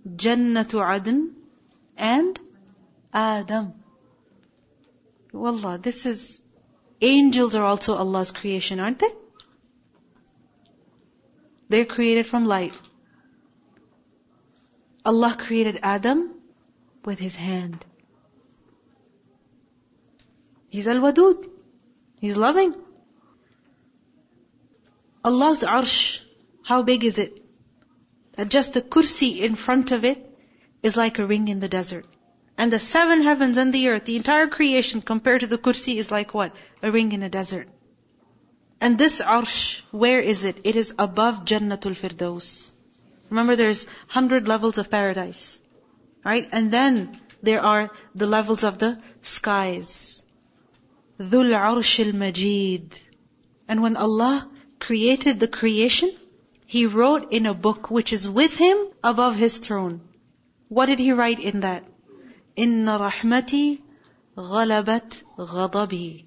Jannatu 0.07 0.83
Adn, 0.83 1.35
and 1.97 2.39
Adam. 3.13 3.75
Wallah, 5.33 5.79
this 5.79 6.05
is, 6.07 6.43
angels 7.01 7.55
are 7.55 7.65
also 7.65 7.95
Allah's 7.95 8.31
creation, 8.31 8.81
aren't 8.81 8.99
they? 8.99 9.11
They're 11.69 11.85
created 11.85 12.27
from 12.27 12.47
light. 12.47 12.79
Allah 15.05 15.37
created 15.39 15.81
Adam 15.83 16.35
with 17.05 17.19
His 17.19 17.37
hand. 17.37 17.85
He's 20.69 20.89
Al-Wadud. 20.89 21.49
He's 22.21 22.37
loving. 22.37 22.75
Allah's 25.25 25.63
arsh, 25.63 26.21
how 26.63 26.83
big 26.83 27.05
is 27.05 27.19
it? 27.19 27.43
That 28.37 28.49
just 28.49 28.75
the 28.75 28.83
kursi 28.83 29.41
in 29.41 29.57
front 29.57 29.91
of 29.91 30.05
it 30.05 30.25
is 30.83 30.97
like 30.97 31.19
a 31.19 31.27
ring 31.27 31.49
in 31.49 31.61
the 31.61 31.69
desert. 31.69 32.07
And 32.57 32.73
the 32.73 32.79
seven 32.79 33.23
heavens 33.23 33.57
and 33.57 33.73
the 33.73 33.89
earth, 33.89 34.05
the 34.05 34.17
entire 34.17 34.47
creation 34.47 35.01
compared 35.01 35.41
to 35.41 35.47
the 35.47 35.59
kursi 35.59 35.97
is 35.97 36.11
like 36.11 36.35
what? 36.35 36.55
A 36.83 36.91
ring 36.91 37.13
in 37.13 37.23
a 37.23 37.29
desert. 37.29 37.69
And 38.81 38.97
this 38.97 39.21
arsh, 39.21 39.81
where 39.91 40.21
is 40.21 40.45
it? 40.45 40.61
It 40.65 40.77
is 40.77 40.95
above 40.99 41.45
Jannatul 41.45 41.97
Firdaus. 41.97 42.73
Remember 43.31 43.57
there's 43.57 43.87
hundred 44.07 44.47
levels 44.49 44.79
of 44.79 44.91
paradise. 44.91 45.61
Right? 46.25 46.49
And 46.53 46.73
then 46.73 47.21
there 47.43 47.61
are 47.61 47.91
the 48.15 48.27
levels 48.27 48.65
of 48.65 48.79
the 48.79 49.01
skies. 49.23 50.23
Dhul 51.19 51.53
Arshil 51.53 52.15
Majid. 52.15 52.97
And 53.67 53.83
when 53.83 53.97
Allah 53.97 54.49
created 54.79 55.41
the 55.41 55.49
creation, 55.49 56.15
He 56.67 56.87
wrote 56.87 57.33
in 57.33 57.47
a 57.47 57.55
book 57.55 57.91
which 57.91 58.13
is 58.13 58.29
with 58.29 58.55
Him 58.57 58.79
above 59.03 59.37
His 59.37 59.59
throne. 59.59 60.01
What 60.69 60.87
did 60.87 60.99
He 60.99 61.13
write 61.13 61.41
in 61.41 61.61
that? 61.61 61.85
Inna 62.57 62.99
rahmati 62.99 63.81
ghalabat 64.37 65.23
ghadabi. 65.37 66.25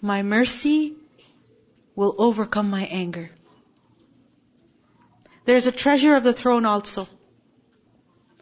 My 0.00 0.22
mercy 0.22 0.94
will 1.94 2.14
overcome 2.18 2.70
my 2.70 2.84
anger. 2.84 3.30
There's 5.44 5.66
a 5.66 5.72
treasure 5.72 6.16
of 6.16 6.24
the 6.24 6.32
throne 6.32 6.64
also. 6.64 7.08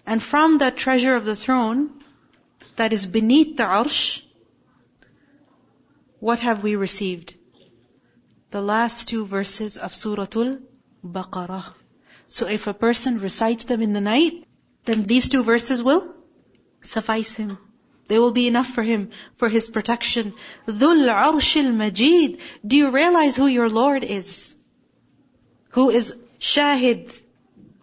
And 0.06 0.22
from 0.22 0.58
that 0.58 0.76
treasure 0.76 1.14
of 1.16 1.24
the 1.24 1.36
throne, 1.36 1.90
that 2.76 2.92
is 2.92 3.06
beneath 3.06 3.56
the 3.56 3.64
arsh, 3.64 4.22
what 6.20 6.40
have 6.40 6.62
we 6.62 6.76
received? 6.76 7.34
The 8.52 8.60
last 8.60 9.08
two 9.08 9.24
verses 9.24 9.78
of 9.78 9.92
Suratul 9.92 10.60
Baqarah. 11.02 11.72
So 12.28 12.46
if 12.46 12.66
a 12.66 12.74
person 12.74 13.18
recites 13.18 13.64
them 13.64 13.80
in 13.80 13.94
the 13.94 14.00
night, 14.02 14.44
then 14.84 15.04
these 15.04 15.30
two 15.30 15.42
verses 15.42 15.82
will 15.82 16.14
suffice 16.82 17.34
him. 17.34 17.56
They 18.08 18.18
will 18.18 18.32
be 18.32 18.46
enough 18.48 18.66
for 18.66 18.82
him, 18.82 19.08
for 19.36 19.48
his 19.48 19.70
protection. 19.70 20.34
Dhul 20.66 21.08
Arshil 21.14 21.74
Majid. 21.74 22.40
Do 22.66 22.76
you 22.76 22.90
realize 22.90 23.38
who 23.38 23.46
your 23.46 23.70
Lord 23.70 24.04
is? 24.04 24.54
Who 25.70 25.88
is 25.88 26.14
Shahid, 26.38 27.18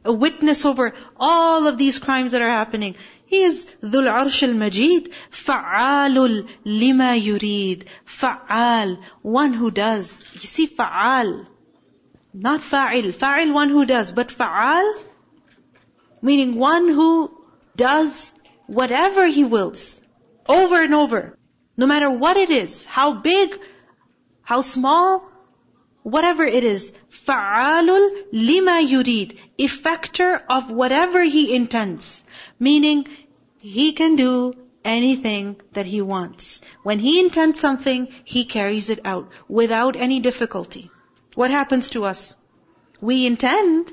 a 0.05 0.13
witness 0.13 0.65
over 0.65 0.93
all 1.17 1.65
of 1.65 1.79
these 1.79 1.97
crimes 1.97 2.34
that 2.34 2.43
are 2.43 2.58
happening. 2.58 2.95
He 3.29 3.43
is 3.43 3.67
Dhul 3.79 4.07
Arshil 4.11 4.55
Majid, 4.55 5.11
Fa'alul 5.29 6.49
lima 6.65 7.09
yurid. 7.25 7.83
Fa'al, 8.03 8.97
one 9.21 9.53
who 9.53 9.69
does. 9.69 10.19
You 10.33 10.47
see, 10.53 10.65
Fa'al, 10.65 11.45
not 12.33 12.61
Fa'il. 12.61 13.13
Fa'il, 13.13 13.53
one 13.53 13.69
who 13.69 13.85
does, 13.85 14.13
but 14.13 14.29
Fa'al, 14.29 14.91
meaning 16.23 16.55
one 16.55 16.87
who 16.87 17.29
does 17.75 18.33
whatever 18.65 19.27
He 19.27 19.43
wills. 19.43 20.01
Over 20.47 20.81
and 20.81 20.95
over. 20.95 21.37
No 21.77 21.85
matter 21.85 22.09
what 22.09 22.35
it 22.35 22.49
is, 22.49 22.83
how 22.83 23.13
big, 23.13 23.59
how 24.41 24.61
small, 24.61 25.28
whatever 26.02 26.44
it 26.44 26.64
is. 26.64 26.92
فَعَالٌ 27.11 28.24
lima 28.33 28.80
yurid. 28.87 29.38
Effector 29.59 30.42
of 30.48 30.70
whatever 30.70 31.22
He 31.22 31.54
intends. 31.54 32.24
Meaning, 32.59 33.07
He 33.59 33.92
can 33.92 34.16
do 34.16 34.54
anything 34.85 35.57
that 35.72 35.87
He 35.87 36.00
wants. 36.02 36.61
When 36.83 36.98
He 36.98 37.20
intends 37.20 37.61
something, 37.61 38.09
He 38.24 38.44
carries 38.44 38.90
it 38.90 39.00
out 39.04 39.30
without 39.48 39.96
any 39.96 40.20
difficulty. 40.20 40.90
What 41.35 41.50
happens 41.50 41.90
to 41.90 42.04
us? 42.04 42.37
We 43.00 43.26
intend, 43.26 43.92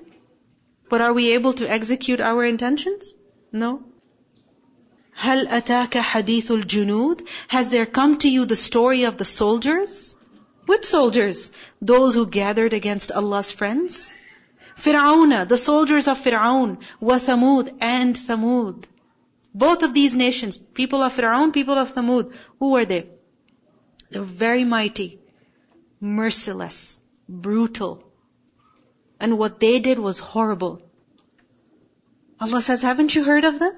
but 0.89 1.01
are 1.01 1.13
we 1.13 1.33
able 1.33 1.53
to 1.53 1.69
execute 1.69 2.21
our 2.21 2.45
intentions? 2.45 3.13
No. 3.51 3.83
هل 5.17 5.47
أتاك 5.47 5.97
حديث 5.97 6.51
الجنود? 6.51 7.27
Has 7.47 7.69
there 7.69 7.85
come 7.85 8.17
to 8.19 8.29
you 8.29 8.45
the 8.45 8.55
story 8.55 9.03
of 9.03 9.17
the 9.17 9.25
soldiers? 9.25 10.14
Which 10.66 10.84
soldiers? 10.84 11.50
Those 11.80 12.14
who 12.14 12.26
gathered 12.26 12.72
against 12.72 13.12
Allah's 13.12 13.52
friends? 13.52 14.12
Fir'auna, 14.76 15.48
the 15.48 15.56
soldiers 15.56 16.06
of 16.08 16.18
Fir'aun, 16.22 16.78
wa 17.00 17.18
Thamud 17.18 17.76
and 17.80 18.14
Thamud. 18.14 18.84
Both 19.54 19.82
of 19.82 19.94
these 19.94 20.14
nations, 20.14 20.58
people 20.58 21.02
of 21.02 21.16
Fir'aun, 21.16 21.52
people 21.52 21.74
of 21.74 21.94
Thamud, 21.94 22.34
who 22.58 22.70
were 22.72 22.84
they? 22.84 23.06
They 24.10 24.18
were 24.18 24.26
very 24.26 24.64
mighty, 24.64 25.18
merciless, 26.00 27.00
brutal. 27.28 28.02
And 29.18 29.38
what 29.38 29.60
they 29.60 29.78
did 29.80 29.98
was 29.98 30.18
horrible. 30.18 30.82
Allah 32.38 32.60
says, 32.60 32.82
haven't 32.82 33.14
you 33.14 33.24
heard 33.24 33.44
of 33.44 33.58
them? 33.58 33.72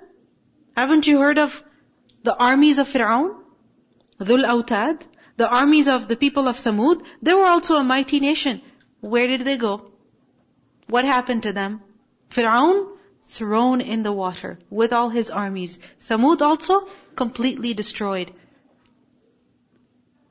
Haven't 0.77 1.07
you 1.07 1.21
heard 1.21 1.39
of 1.39 1.63
the 2.25 2.35
armies 2.35 2.79
of 2.79 2.89
Fir'aun? 2.89 3.37
Dhul 4.21 4.45
Autad? 4.45 5.03
The 5.39 5.49
armies 5.49 5.89
of 5.89 6.09
the 6.09 6.17
people 6.17 6.49
of 6.49 6.57
Thamud? 6.61 7.03
They 7.23 7.33
were 7.33 7.51
also 7.55 7.77
a 7.77 7.85
mighty 7.85 8.19
nation. 8.21 8.61
Where 9.01 9.29
did 9.29 9.43
they 9.49 9.57
go? 9.57 9.75
What 10.89 11.05
happened 11.05 11.45
to 11.45 11.53
them? 11.53 11.81
Fir'aun 12.31 12.87
thrown 13.23 13.81
in 13.81 14.03
the 14.03 14.13
water 14.13 14.59
with 14.69 14.93
all 14.93 15.11
his 15.11 15.31
armies. 15.31 15.79
Thamud 16.01 16.43
also 16.43 16.89
completely 17.15 17.75
destroyed. 17.75 18.33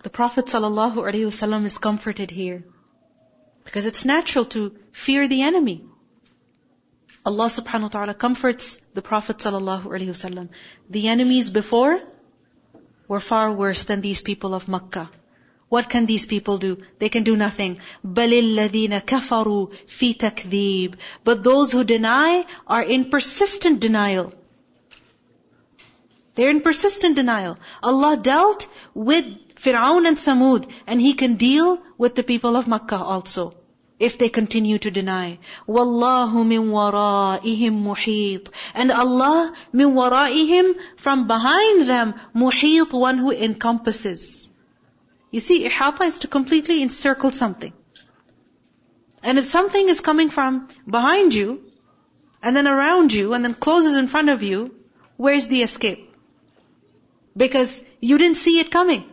The 0.04 0.10
Prophet 0.10 0.46
ﷺ 0.46 1.65
is 1.65 1.78
comforted 1.78 2.32
here. 2.32 2.63
Because 3.63 3.86
it's 3.86 4.04
natural 4.06 4.46
to 4.56 4.76
fear 4.91 5.28
the 5.28 5.41
enemy. 5.41 5.86
Allah 7.26 7.48
subhanahu 7.48 7.89
wa 7.89 7.96
ta'ala 7.96 8.13
comforts 8.13 8.82
the 8.93 9.02
Prophet 9.02 9.38
alaihi. 9.38 10.50
The 10.89 11.08
enemies 11.08 11.50
before 11.50 12.00
were 13.09 13.20
far 13.20 13.52
worse 13.52 13.85
than 13.85 14.00
these 14.00 14.20
people 14.20 14.55
of 14.55 14.68
Makkah. 14.68 15.11
What 15.68 15.88
can 15.88 16.05
these 16.07 16.26
people 16.26 16.59
do? 16.59 16.78
They 16.98 17.09
can 17.09 17.22
do 17.22 17.37
nothing. 17.37 17.78
بَلِ 18.07 18.33
الَّذِينَ 18.42 19.00
كَفَرُوا 19.07 19.70
فِي 19.87 20.16
تَكْذِيبٍ 20.16 20.96
But 21.24 21.42
those 21.42 21.72
who 21.72 21.85
deny 21.85 22.44
are 22.66 22.83
in 22.83 23.09
persistent 23.09 23.81
denial. 23.81 24.35
They're 26.35 26.50
in 26.50 26.61
persistent 26.61 27.16
denial. 27.16 27.59
Allah 27.83 28.16
dealt 28.16 28.66
with 28.94 29.24
Fir'aun 29.55 30.07
and 30.07 30.16
Samud, 30.16 30.68
and 30.87 31.00
He 31.00 31.14
can 31.14 31.37
deal 31.37 31.83
with 31.96 32.14
the 32.14 32.22
people 32.22 32.57
of 32.57 32.68
Makkah 32.68 33.02
also. 33.02 33.55
If 33.99 34.17
they 34.19 34.29
continue 34.29 34.77
to 34.77 34.91
deny. 34.91 35.39
Wallahu 35.67 36.45
min 36.45 36.69
wara'ihim 36.69 37.81
muhit. 37.83 38.49
And 38.75 38.91
Allah 38.91 39.53
min 39.73 39.93
wara'ihim, 39.95 40.75
from 40.97 41.25
behind 41.27 41.89
them, 41.89 42.13
muhit, 42.36 42.93
one 42.93 43.17
who 43.17 43.31
encompasses. 43.31 44.47
You 45.31 45.39
see, 45.39 45.67
ihata 45.67 46.05
is 46.07 46.19
to 46.19 46.27
completely 46.27 46.83
encircle 46.83 47.31
something. 47.31 47.73
And 49.23 49.39
if 49.39 49.45
something 49.45 49.89
is 49.89 49.99
coming 49.99 50.29
from 50.29 50.67
behind 50.88 51.33
you, 51.33 51.63
and 52.41 52.55
then 52.55 52.67
around 52.67 53.13
you, 53.13 53.33
and 53.33 53.43
then 53.43 53.55
closes 53.55 53.97
in 53.97 54.07
front 54.07 54.29
of 54.29 54.43
you, 54.43 54.75
where's 55.17 55.47
the 55.47 55.63
escape? 55.63 56.13
Because 57.36 57.83
you 57.99 58.17
didn't 58.17 58.38
see 58.38 58.60
it 58.60 58.71
coming. 58.71 59.05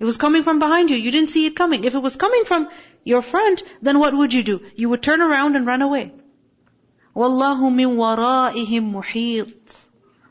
It 0.00 0.04
was 0.04 0.16
coming 0.16 0.42
from 0.42 0.58
behind 0.58 0.90
you. 0.90 0.96
You 0.96 1.10
didn't 1.10 1.30
see 1.30 1.44
it 1.46 1.54
coming. 1.54 1.84
If 1.84 1.94
it 1.94 1.98
was 1.98 2.16
coming 2.16 2.44
from 2.46 2.68
your 3.04 3.20
front, 3.20 3.62
then 3.82 3.98
what 3.98 4.14
would 4.14 4.32
you 4.32 4.42
do? 4.42 4.60
You 4.74 4.88
would 4.88 5.02
turn 5.02 5.20
around 5.20 5.56
and 5.56 5.66
run 5.66 5.82
away. 5.82 6.12
Wallahu 7.14 7.74
min 7.74 7.96
wara'ihim 7.98 8.90
muhit. 8.94 9.76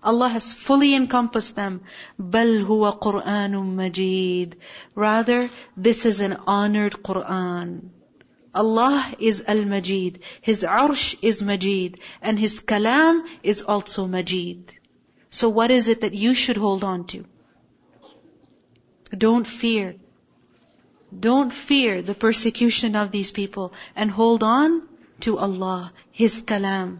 Allah 0.02 0.30
has 0.30 0.54
fully 0.54 0.96
encompassed 0.96 1.56
them. 1.56 1.82
بل 2.20 2.66
huwa 2.66 3.00
Qur'anun 3.00 3.76
majid. 3.76 4.56
Rather, 4.96 5.50
this 5.78 6.06
is 6.06 6.20
an 6.20 6.38
honored 6.48 7.04
Qur'an. 7.04 7.92
Allah 8.56 9.16
is 9.20 9.44
Al-Majid. 9.48 10.22
His 10.42 10.64
arsh 10.64 11.16
is 11.22 11.44
Majid. 11.44 12.00
And 12.22 12.40
His 12.40 12.62
kalam 12.62 13.22
is 13.44 13.62
also 13.62 14.08
Majid. 14.08 14.74
So 15.30 15.50
what 15.50 15.70
is 15.70 15.88
it 15.88 16.02
that 16.02 16.16
you 16.16 16.34
should 16.34 16.58
hold 16.58 16.84
on 16.84 17.06
to? 17.08 17.26
Don't 19.18 19.48
fear. 19.48 19.96
Don't 21.28 21.54
fear 21.54 22.02
the 22.02 22.14
persecution 22.14 22.96
of 22.96 23.12
these 23.12 23.32
people 23.32 23.74
and 23.96 24.12
hold 24.12 24.44
on 24.44 24.88
to 25.22 25.38
Allah, 25.38 25.92
His 26.12 26.44
kalam. 26.44 27.00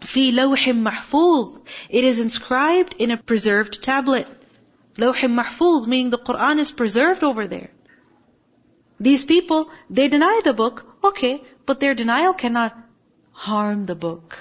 Fi 0.00 0.32
lawhim 0.32 0.82
mahfuz. 0.88 1.60
It 1.88 2.04
is 2.04 2.20
inscribed 2.20 2.94
in 2.98 3.10
a 3.10 3.16
preserved 3.16 3.82
tablet. 3.82 4.26
Lawhim 4.96 5.38
mahfuz, 5.38 5.86
meaning 5.86 6.10
the 6.10 6.18
Quran 6.18 6.58
is 6.58 6.72
preserved 6.72 7.22
over 7.22 7.46
there. 7.46 7.70
These 9.00 9.24
people, 9.24 9.70
they 9.90 10.08
deny 10.08 10.40
the 10.44 10.54
book, 10.54 10.84
okay, 11.04 11.42
but 11.66 11.80
their 11.80 11.94
denial 11.94 12.32
cannot 12.32 12.76
harm 13.32 13.86
the 13.86 13.94
book. 13.94 14.38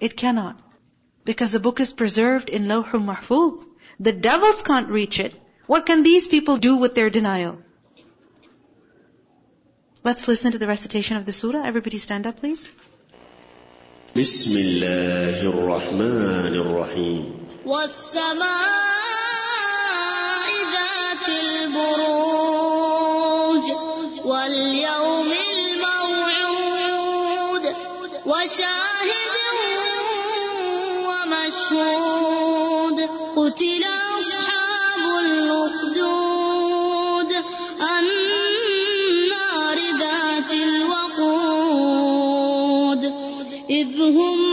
It 0.00 0.16
cannot. 0.16 0.58
Because 1.24 1.52
the 1.52 1.60
book 1.60 1.78
is 1.78 1.92
preserved 1.92 2.48
in 2.48 2.64
Lawhul 2.64 3.04
Mahfuz. 3.04 3.64
The 4.00 4.12
devils 4.12 4.62
can't 4.62 4.88
reach 4.88 5.20
it. 5.20 5.39
What 5.69 5.85
can 5.85 6.03
these 6.03 6.27
people 6.27 6.57
do 6.57 6.77
with 6.77 6.95
their 6.95 7.09
denial? 7.09 7.57
Let's 10.03 10.27
listen 10.27 10.51
to 10.51 10.59
the 10.59 10.67
recitation 10.67 11.17
of 11.17 11.25
the 11.25 11.33
surah. 11.33 11.63
Everybody 11.65 11.97
stand 11.97 12.27
up, 12.27 12.39
please. 12.39 12.69
بسم 14.15 14.57
الله 14.57 15.49
الرحمن 15.49 16.55
الرحيم 16.55 17.47
والسماء 17.65 18.45
ذات 20.75 21.27
البروج 21.29 22.45
واليوم 24.25 25.31
الموعود 26.31 26.85
وشاهد 28.25 29.35
ومشهود 31.07 32.97
قتل 33.35 33.83
أصحاب 34.19 34.58
إذ 43.70 44.00
هم 44.00 44.49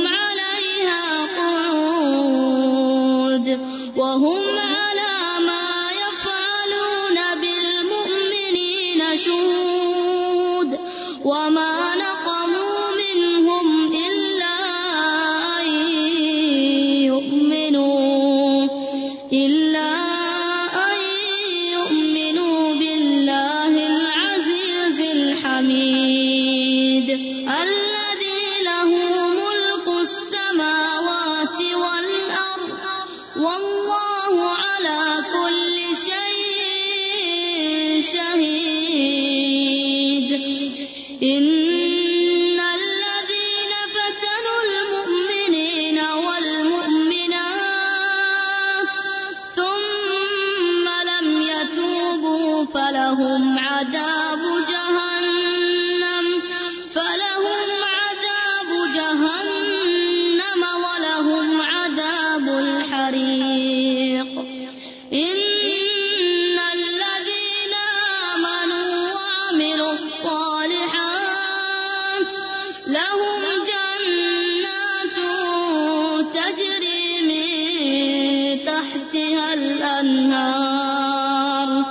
الأنهار. 80.08 81.86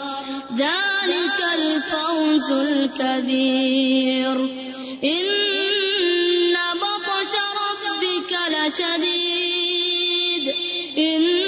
ذلك 0.56 1.38
الفوز 1.58 2.52
الكبير. 2.52 4.36
إن 5.04 6.54
بطش 6.74 7.32
ربك 7.60 8.32
لشديد. 8.50 9.34
إنه 10.98 11.45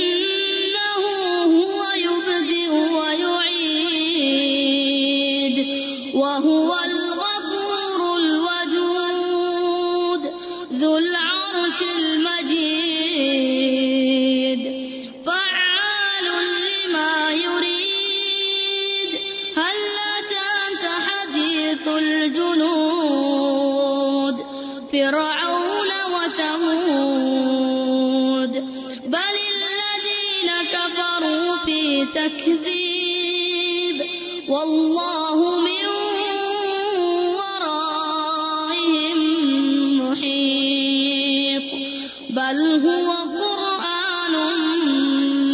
بل 42.47 42.60
هو 42.86 43.10
قرآن 43.39 44.34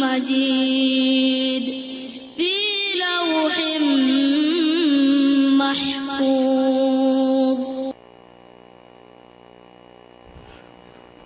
مجيد 0.00 1.64
في 2.36 2.52
لوح 3.02 3.54
محفوظ 5.58 7.60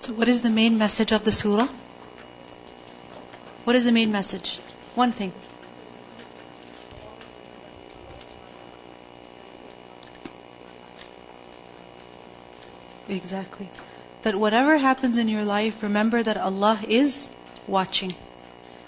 So 0.00 0.12
what 0.12 0.28
is 0.28 0.42
the 0.42 0.50
main 0.50 0.76
message 0.76 1.12
of 1.12 1.24
the 1.24 1.32
surah? 1.32 1.68
What 3.64 3.74
is 3.76 3.86
the 3.86 3.92
main 3.92 4.12
message? 4.12 4.58
One 4.94 5.12
thing. 5.12 5.32
Exactly. 13.08 13.70
That 14.23 14.35
whatever 14.35 14.77
happens 14.77 15.17
in 15.17 15.27
your 15.27 15.45
life, 15.45 15.81
remember 15.81 16.21
that 16.21 16.37
Allah 16.37 16.79
is 16.87 17.29
watching. 17.67 18.13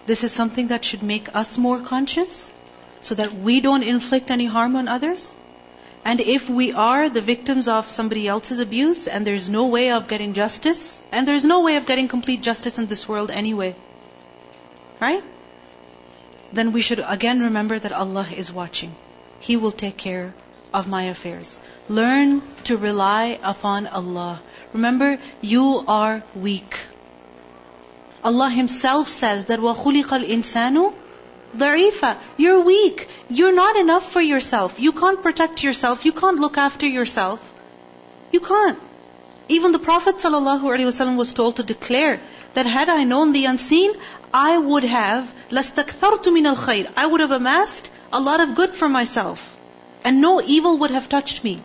This 0.06 0.24
is 0.24 0.32
something 0.32 0.68
that 0.68 0.84
should 0.84 1.04
make 1.04 1.34
us 1.36 1.58
more 1.58 1.80
conscious 1.80 2.52
so 3.02 3.16
that 3.16 3.34
we 3.34 3.62
don't 3.62 3.84
inflict 3.84 4.32
any 4.32 4.46
harm 4.46 4.76
on 4.76 4.88
others. 4.88 5.34
And 6.04 6.20
if 6.20 6.50
we 6.50 6.74
are 6.74 7.10
the 7.10 7.22
victims 7.22 7.68
of 7.68 7.90
somebody 7.90 8.28
else's 8.28 8.60
abuse 8.60 9.08
and 9.08 9.26
there's 9.26 9.50
no 9.50 9.68
way 9.68 9.92
of 9.92 10.08
getting 10.08 10.34
justice, 10.34 11.00
and 11.12 11.28
there's 11.28 11.46
no 11.46 11.62
way 11.62 11.76
of 11.76 11.86
getting 11.86 12.08
complete 12.08 12.42
justice 12.42 12.80
in 12.80 12.88
this 12.88 13.08
world 13.08 13.30
anyway, 13.30 13.76
right? 15.00 15.24
Then 16.52 16.72
we 16.72 16.82
should 16.82 17.04
again 17.06 17.42
remember 17.42 17.78
that 17.78 17.94
Allah 17.94 18.28
is 18.36 18.52
watching. 18.52 18.96
He 19.40 19.58
will 19.58 19.72
take 19.72 19.98
care 19.98 20.34
of 20.74 20.88
my 20.88 21.04
affairs. 21.04 21.60
Learn 21.88 22.42
to 22.64 22.78
rely 22.78 23.40
upon 23.44 23.88
Allah. 23.88 24.42
Remember, 24.73 25.19
you 25.41 25.85
are 25.87 26.23
weak. 26.35 26.79
Allah 28.25 28.51
Himself 28.51 29.09
says 29.09 29.45
that 29.47 29.61
وَخُلِقَ 29.61 30.05
الْإِنسَانُ 30.05 30.93
ضَعِيفًا 31.57 32.17
You're 32.37 32.61
weak. 32.61 33.09
You're 33.29 33.55
not 33.55 33.77
enough 33.77 34.11
for 34.11 34.21
yourself. 34.21 34.81
You 34.81 34.93
can't 34.93 35.23
protect 35.23 35.63
yourself. 35.63 36.05
You 36.05 36.13
can't 36.13 36.39
look 36.39 36.59
after 36.59 36.87
yourself. 36.87 37.53
You 38.33 38.41
can't. 38.41 38.79
Even 39.49 39.71
the 39.73 39.79
Prophet 39.79 40.17
ﷺ 40.17 41.17
was 41.17 41.33
told 41.33 41.57
to 41.57 41.63
declare 41.63 42.21
that 42.55 42.67
had 42.67 42.89
I 42.89 43.05
known 43.05 43.33
the 43.33 43.45
unseen, 43.45 43.93
I 44.35 44.59
would 44.59 44.85
have 44.85 45.33
لَاسْتَكْثَرْتُ 45.51 46.25
مِنَ 46.25 46.55
الْخَيْرِ 46.55 46.93
I 46.97 47.07
would 47.07 47.21
have 47.21 47.31
amassed 47.31 47.91
a 48.13 48.21
lot 48.21 48.41
of 48.41 48.57
good 48.57 48.75
for 48.75 48.89
myself. 48.89 49.57
And 50.03 50.21
no 50.21 50.41
evil 50.43 50.79
would 50.79 50.91
have 50.91 51.09
touched 51.09 51.45
me. 51.45 51.63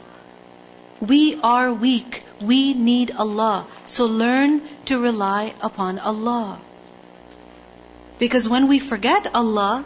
We 1.00 1.40
are 1.42 1.74
weak. 1.74 2.24
We 2.42 2.74
need 2.74 3.12
Allah. 3.12 3.68
So 3.86 4.06
learn 4.06 4.62
to 4.86 5.00
rely 5.00 5.54
upon 5.62 6.00
Allah. 6.00 6.60
Because 8.20 8.48
when 8.48 8.68
we 8.68 8.80
forget 8.80 9.34
Allah, 9.34 9.86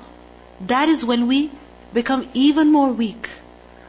that 0.61 0.89
is 0.89 1.05
when 1.05 1.27
we 1.27 1.51
become 1.93 2.27
even 2.33 2.71
more 2.71 2.91
weak. 2.91 3.29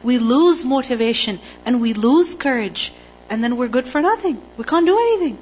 We 0.03 0.17
lose 0.19 0.63
motivation 0.65 1.39
and 1.65 1.81
we 1.81 1.93
lose 1.93 2.35
courage 2.35 2.93
and 3.29 3.43
then 3.43 3.57
we're 3.57 3.67
good 3.67 3.87
for 3.87 4.01
nothing. 4.01 4.41
We 4.57 4.63
can't 4.63 4.85
do 4.85 4.97
anything. 4.97 5.37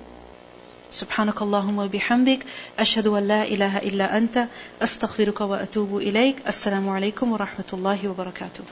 سبحانك 0.92 1.42
اللهم 1.42 1.80
وبحمدك 1.80 2.46
أشهد 2.80 3.08
أن 3.08 3.28
لا 3.28 3.44
إله 3.44 3.78
إلا 3.78 4.18
أنت 4.18 4.48
أستغفرك 4.82 5.42
وأتوب 5.42 5.98
إليك 5.98 6.36
السلام 6.48 6.90
عليكم 6.90 7.32
ورحمة 7.32 7.70
الله 7.74 8.08
وبركاته 8.08 8.64